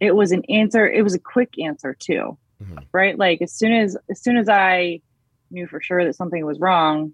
[0.00, 2.84] it was an answer it was a quick answer too Mhm.
[2.92, 3.18] right?
[3.18, 5.00] Like as soon as as soon as i
[5.50, 7.12] knew for sure that something was wrong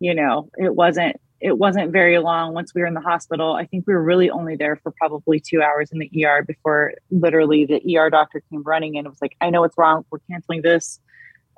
[0.00, 2.52] you know it wasn't it wasn't very long.
[2.52, 5.40] Once we were in the hospital i think we were really only there for probably
[5.40, 9.20] two hours in the er before literally the er doctor came running in and was
[9.22, 10.04] like i know what's wrong.
[10.10, 10.98] We're canceling this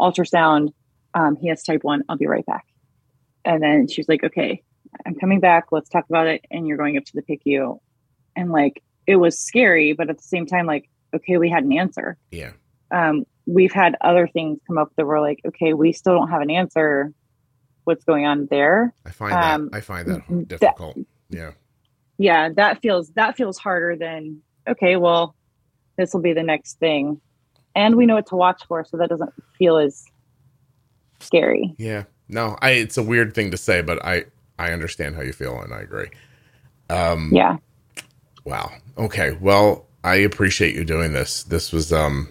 [0.00, 0.72] ultrasound
[1.14, 2.66] um, he has type 1 i'll be right back
[3.44, 4.62] and then she was like okay
[5.06, 7.78] i'm coming back let's talk about it and you're going up to the picu
[8.36, 11.72] and like it was scary but at the same time like okay we had an
[11.72, 12.52] answer Yeah.
[12.90, 16.40] um, we've had other things come up that were like, okay, we still don't have
[16.42, 17.12] an answer.
[17.82, 18.94] What's going on there?
[19.04, 20.98] I find Um, that I find that that- difficult.
[21.30, 21.52] yeah.
[22.18, 24.96] Yeah, that feels that feels harder than okay.
[24.96, 25.34] Well,
[25.96, 27.20] this will be the next thing,
[27.74, 30.04] and we know what to watch for, so that doesn't feel as
[31.20, 31.74] scary.
[31.78, 32.04] Yeah.
[32.28, 34.24] No, I it's a weird thing to say, but I
[34.58, 36.08] I understand how you feel and I agree.
[36.88, 37.56] Um Yeah,
[38.44, 38.72] Wow.
[38.98, 39.36] Okay.
[39.40, 41.44] Well, I appreciate you doing this.
[41.44, 42.28] This was um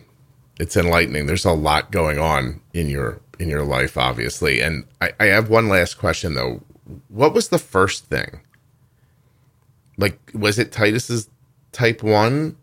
[0.60, 1.26] it's enlightening.
[1.26, 4.62] There's a lot going on in your in your life, obviously.
[4.62, 6.62] And I, I have one last question though.
[7.08, 8.42] What was the first thing?
[9.98, 11.30] Like was it Titus's
[11.72, 12.58] type one?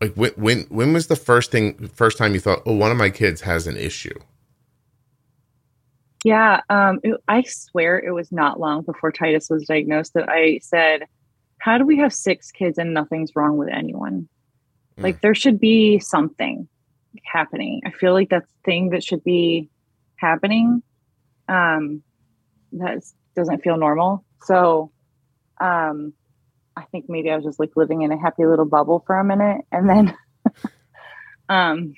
[0.00, 2.96] Like when when when was the first thing first time you thought, oh, one of
[2.96, 4.18] my kids has an issue?
[6.26, 6.60] Yeah.
[6.68, 11.06] Um, it- I swear it was not long before Titus was diagnosed that I said,
[11.58, 14.28] "How do we have six kids and nothing's wrong with anyone?"
[14.98, 16.66] like there should be something
[17.30, 19.68] happening i feel like that's the thing that should be
[20.16, 20.82] happening
[21.48, 22.02] um
[22.72, 23.02] that
[23.36, 24.24] doesn't feel normal.
[24.42, 24.90] So,
[25.60, 26.12] um,
[26.76, 29.24] I think maybe I was just like living in a happy little bubble for a
[29.24, 30.16] minute, and then,
[31.48, 31.94] um,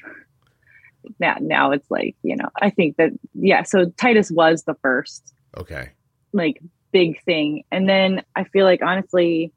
[1.19, 3.63] now now it's like you know I think that yeah.
[3.63, 5.91] So Titus was the first Okay.
[6.33, 6.61] like
[6.93, 9.53] big thing, and then I feel like honestly,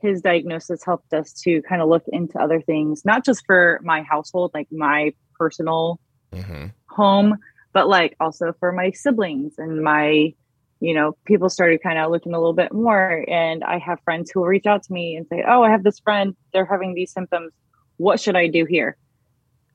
[0.00, 4.02] his diagnosis helped us to kind of look into other things, not just for my
[4.02, 6.00] household, like my personal
[6.32, 7.36] hmm home,
[7.72, 10.32] but like also for my siblings and my,
[10.80, 13.24] you know, people started kind of looking a little bit more.
[13.28, 15.82] And I have friends who will reach out to me and say, Oh, I have
[15.82, 17.52] this friend, they're having these symptoms.
[17.96, 18.96] What should I do here?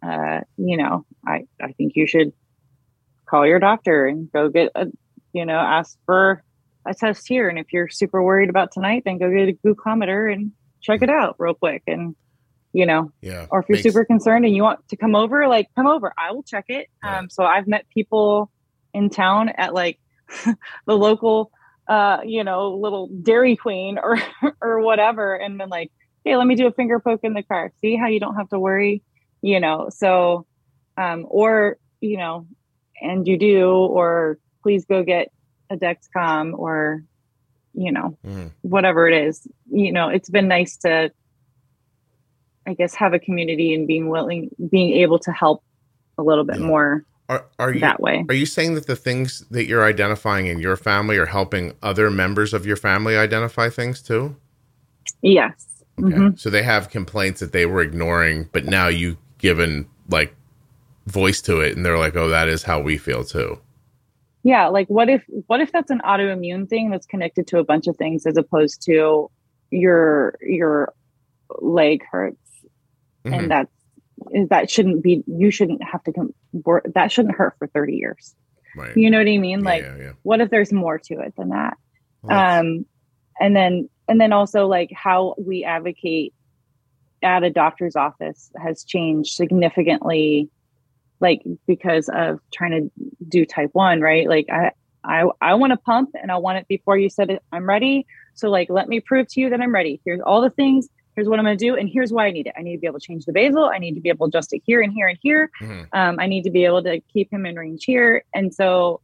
[0.02, 2.32] Uh, you know, I, I think you should
[3.30, 4.88] call your doctor and go get a,
[5.34, 6.44] you know, ask for
[6.86, 7.50] a test here.
[7.50, 10.52] And if you're super worried about tonight, then go get a glucometer and
[10.82, 11.84] check it out real quick.
[11.88, 12.16] And,
[12.74, 13.46] you know, Yeah.
[13.52, 16.14] or if you're Makes- super concerned and you want to come over, like come over.
[16.18, 16.88] I will check it.
[17.04, 17.18] Right.
[17.18, 18.52] Um, so I've met people
[18.94, 20.00] in town at like
[20.46, 21.52] the local,
[21.88, 24.18] uh, you know, little Dairy Queen or
[24.62, 25.92] or whatever, and been like,
[26.24, 27.72] hey, let me do a finger poke in the car.
[27.82, 29.02] See how you don't have to worry,
[29.42, 29.90] you know.
[29.90, 30.46] So,
[30.98, 32.48] um, or you know,
[33.02, 35.30] and you do, or please go get
[35.70, 37.04] a Dexcom or,
[37.74, 38.52] you know, Mhm.
[38.62, 39.48] whatever it is.
[39.72, 41.12] You know, it's been nice to
[42.68, 45.64] I guess have a community and being willing being able to help
[46.18, 46.66] a little bit Yeah.
[46.68, 48.26] more Are, are you that way.
[48.28, 52.10] Are you saying that the things that you're identifying in your family are helping other
[52.12, 54.36] members of your family identify things too?
[55.22, 55.84] Yes.
[56.02, 56.16] Okay.
[56.16, 56.40] Mhm.
[56.40, 60.36] So they have complaints that they were ignoring, but now you given like
[61.08, 63.60] voice to it and they're like, "Oh, that is how we feel too."
[64.44, 67.88] Yeah, like what if what if that's an autoimmune thing that's connected to a bunch
[67.88, 69.30] of things as opposed to
[69.72, 70.94] your your
[71.60, 72.38] leg hurts
[73.26, 73.34] Mhm.
[73.38, 73.72] and that's
[74.50, 78.36] that shouldn't be you shouldn't have to com- wor- that shouldn't hurt for 30 years.
[78.76, 78.96] Right.
[78.96, 79.60] You know what I mean?
[79.60, 80.12] Yeah, Like yeah, yeah.
[80.24, 81.78] what if there's more to it than that?
[82.22, 82.86] Well, um
[83.40, 86.34] and then and then also like how we advocate
[87.24, 90.50] at a doctor's office has changed significantly
[91.20, 92.92] like because of trying to
[93.28, 94.28] do type 1 right?
[94.28, 94.72] Like i
[95.04, 98.06] i i want to pump and i want it before you said it i'm ready.
[98.36, 100.02] So like let me prove to you that i'm ready.
[100.06, 100.88] Here's all the things.
[101.16, 102.54] Here's what i'm going to do and here's why i need it.
[102.58, 103.66] I need to be able to change the basal.
[103.66, 105.50] I need to be able to adjust it here and here and here.
[105.62, 105.88] Mhm.
[105.94, 108.24] um, I need to be able to keep him in range here.
[108.34, 109.02] And so,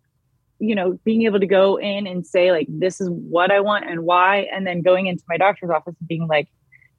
[0.60, 3.90] you know, being able to go in and say, like, this is what I want
[3.90, 6.48] and why, and then going into my doctor's office and being like,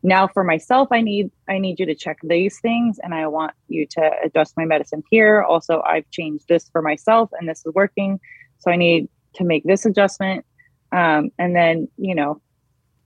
[0.06, 3.52] now for myself, I need I need you to check these things and I want
[3.68, 5.42] you to adjust my medicine here.
[5.42, 8.18] Also, I've changed this for myself and this is working.
[8.58, 10.46] So I need to make this adjustment.
[10.92, 12.40] Um, and then, you know,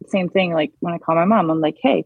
[0.06, 2.04] same thing like when I call my mom, I'm like, hey,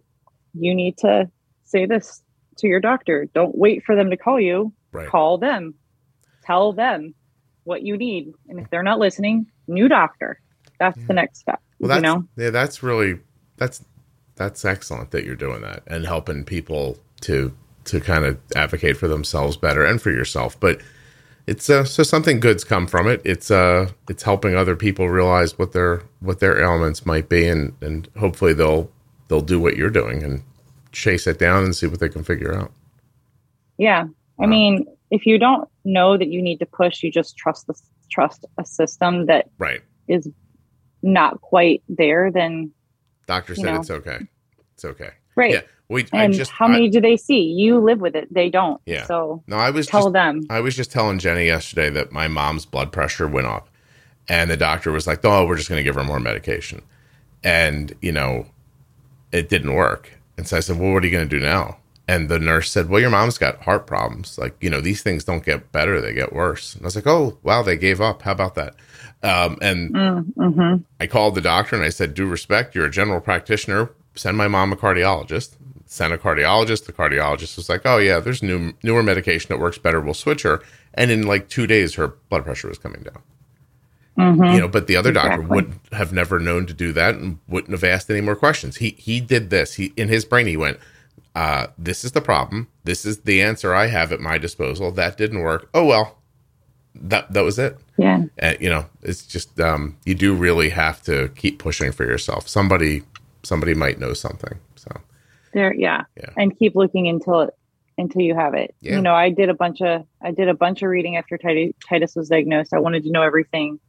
[0.54, 1.30] you need to
[1.64, 2.22] say this
[2.58, 3.28] to your doctor.
[3.34, 5.08] Don't wait for them to call you right.
[5.08, 5.74] call them
[6.42, 7.14] tell them
[7.64, 10.40] what you need and if they're not listening new doctor
[10.78, 13.18] that's the next step Well, that's you know yeah, that's really
[13.56, 13.84] that's
[14.36, 17.52] that's excellent that you're doing that and helping people to
[17.84, 20.58] to kind of advocate for themselves better and for yourself.
[20.58, 20.80] But
[21.46, 23.20] it's uh, so something good's come from it.
[23.24, 27.74] It's uh it's helping other people realize what their what their ailments might be, and
[27.80, 28.90] and hopefully they'll
[29.28, 30.42] they'll do what you're doing and
[30.92, 32.70] chase it down and see what they can figure out.
[33.78, 34.04] yeah
[34.38, 34.46] i Wow.
[34.46, 37.74] mean if you don't know that you need to push you just trust the
[38.10, 39.80] trust a system that Right.
[40.08, 40.28] is
[41.02, 42.70] not quite there then
[43.26, 43.80] Doctor said know.
[43.80, 44.18] it's okay.
[44.74, 45.10] It's okay.
[45.36, 45.60] right Yeah.
[45.88, 48.48] We I and just how I- many do they see you live with it they
[48.50, 49.04] don't Yeah.
[49.06, 52.26] so no, I was tell just them I was just telling Jenny yesterday that my
[52.28, 53.68] mom's blood pressure went up,
[54.28, 56.80] and the doctor was like, "Oh, we're just going to give her more medication,"
[57.42, 58.46] and you know,
[59.32, 60.12] it didn't work.
[60.36, 61.76] And so I said, "Well, what are you going to do now?"
[62.08, 64.36] And the nurse said, "Well, your mom's got heart problems.
[64.38, 67.06] Like, you know, these things don't get better; they get worse." And I was like,
[67.06, 68.22] "Oh, wow, they gave up.
[68.22, 68.74] How about that?"
[69.24, 72.90] Um, and mm, hmm I called the doctor and I said, "Due respect, you're a
[72.90, 73.90] general practitioner.
[74.14, 75.56] Send my mom a cardiologist."
[75.86, 76.84] Sent a cardiologist.
[76.86, 80.00] The cardiologist was like, "Oh yeah, there's new newer medication that works better.
[80.00, 80.62] We'll switch her."
[80.94, 83.22] And in like two days, her blood pressure was coming down.
[84.36, 85.54] hmm You know, but the other doctor Exactly.
[85.56, 88.76] would have never known to do that and wouldn't have asked any more questions.
[88.76, 89.74] He he did this.
[89.74, 90.78] He in his brain he went,
[91.34, 92.68] uh, "This is the problem.
[92.84, 94.90] This is the answer I have at my disposal.
[94.92, 95.68] That didn't work.
[95.72, 96.18] Oh well."
[96.96, 101.02] That that was it yeah and you know it's just um you do really have
[101.02, 103.02] to keep pushing for yourself somebody
[103.42, 104.90] somebody might know something so
[105.52, 106.02] there yeah.
[106.16, 106.30] Yeah.
[106.36, 107.50] and keep looking until it
[107.98, 108.96] until you have it Yeah.
[108.96, 111.72] you know i did a bunch of i did a bunch of reading after titus,
[111.88, 113.80] titus was diagnosed i wanted to know everything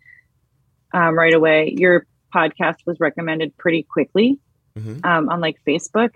[0.93, 4.39] um, right away your podcast was recommended pretty quickly
[4.77, 5.05] Mhm.
[5.05, 6.09] um, on like facebook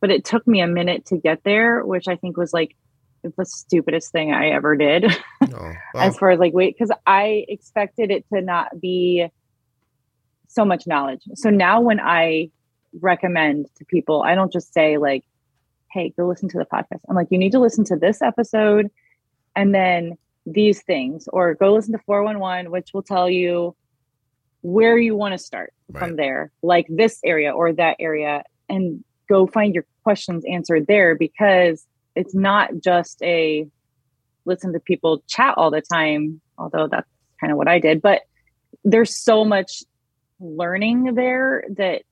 [0.00, 2.74] but it took me a minute to get there which i think was like
[3.22, 5.04] the stupidest thing I ever did.
[5.54, 9.28] Oh, as far as like wait, because I expected it to not be
[10.48, 11.20] so much knowledge.
[11.34, 12.50] So now when I
[13.00, 15.24] recommend to people, I don't just say like,
[15.92, 18.90] "Hey, go listen to the podcast." I'm like, "You need to listen to this episode,
[19.56, 23.74] and then these things, or go listen to 411, which will tell you
[24.62, 26.00] where you want to start Right.
[26.00, 31.14] from there, like this area or that area, and go find your questions answered there
[31.14, 31.86] because
[32.18, 33.64] it's not just a
[34.44, 37.08] listen to people chat all the time, although that's
[37.40, 38.22] kind of what I did, but
[38.82, 39.84] there's so much
[40.40, 42.02] learning there that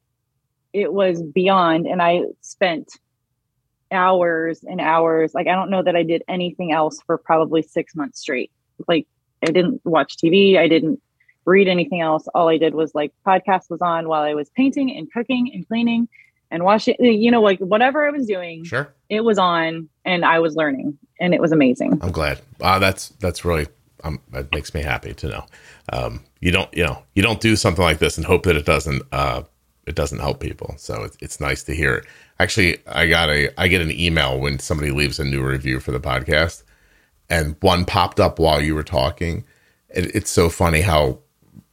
[0.73, 2.89] it was beyond and I spent
[3.91, 7.95] hours and hours like I don't know that I did anything else for probably 6
[7.97, 8.53] months straight.
[8.87, 9.07] Like
[9.43, 11.01] I didn't watch TV, I didn't
[11.45, 12.29] read anything else.
[12.35, 15.67] All I did was like podcast was on while I was painting and cooking and
[15.67, 16.09] cleaning
[16.51, 18.93] and washing you know like whatever I was doing sure.
[19.09, 21.99] it was on and I was learning and it was amazing.
[22.03, 22.41] I'm glad.
[22.61, 23.67] Uh, that's that's really
[24.05, 25.47] um, that makes me happy to know.
[25.93, 28.67] Um, you don't you know you don't do something like this and hope that it
[28.67, 29.43] doesn't uh,
[29.87, 30.75] it doesn't help people.
[30.79, 32.05] So it's, it's nice to hear.
[32.39, 35.93] Actually, I got a I get an email when somebody leaves a new review for
[35.93, 36.63] the podcast,
[37.31, 39.45] and one popped up while you were talking.
[39.89, 41.21] It, it's so funny how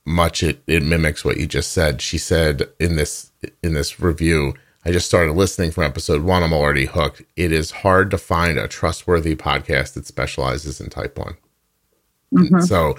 [0.05, 2.01] much it, it mimics what you just said.
[2.01, 3.31] She said in this
[3.61, 4.53] in this review,
[4.85, 6.43] I just started listening from episode one.
[6.43, 7.23] I'm already hooked.
[7.35, 11.37] It is hard to find a trustworthy podcast that specializes in type one.
[12.33, 12.63] Mhm.
[12.67, 12.97] So,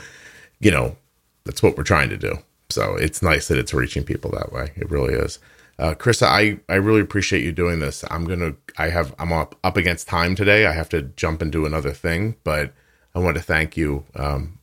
[0.60, 0.96] you know,
[1.44, 2.38] that's what we're trying to do.
[2.70, 4.70] So it's nice that it's reaching people that way.
[4.76, 5.38] It really is.
[5.78, 8.04] Uh, Krista, I, I really appreciate you doing this.
[8.10, 10.66] I'm gonna I have I'm up up against time today.
[10.66, 12.72] I have to jump and do another thing, but
[13.14, 14.58] I want to thank you um,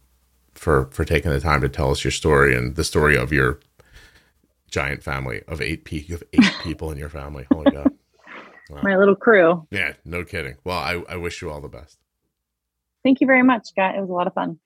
[0.62, 3.60] for for taking the time to tell us your story and the story of your
[4.70, 7.48] giant family of eight pe- you have eight people in your family.
[7.52, 7.92] Holy God!
[8.84, 9.68] My little crew.
[9.72, 10.58] Yeah, no kidding.
[10.64, 11.98] Well, I, I wish you all the best.
[13.04, 13.96] Thank you very much, Scott.
[13.96, 14.60] It was a lot of fun.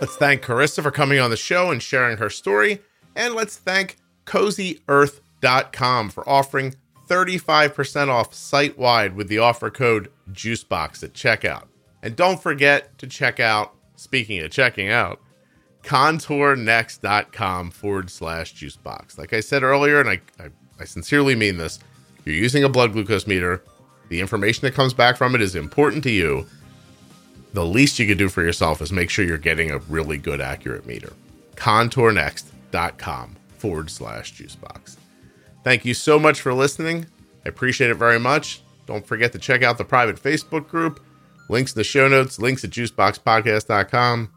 [0.00, 2.82] Let's thank Charissa for coming on the show and sharing her story.
[3.16, 6.74] And let's thank cozyearth.com for offering
[7.08, 11.64] 35% off site wide with the offer code JUICEBOX at checkout.
[12.02, 15.20] And don't forget to check out, speaking of checking out,
[15.82, 19.18] contournext.com forward slash juicebox.
[19.18, 20.48] Like I said earlier, and I, I,
[20.80, 21.78] I sincerely mean this,
[22.24, 23.62] you're using a blood glucose meter.
[24.08, 26.46] The information that comes back from it is important to you
[27.54, 30.40] the least you could do for yourself is make sure you're getting a really good,
[30.40, 31.12] accurate meter.
[31.54, 34.96] Contournext.com forward slash juicebox.
[35.64, 37.06] Thank you so much for listening.
[37.44, 38.62] I appreciate it very much.
[38.86, 41.00] Don't forget to check out the private Facebook group.
[41.48, 44.30] Links in the show notes, links at juiceboxpodcast.com.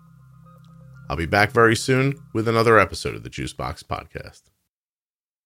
[1.09, 4.43] I'll be back very soon with another episode of the Juicebox Podcast.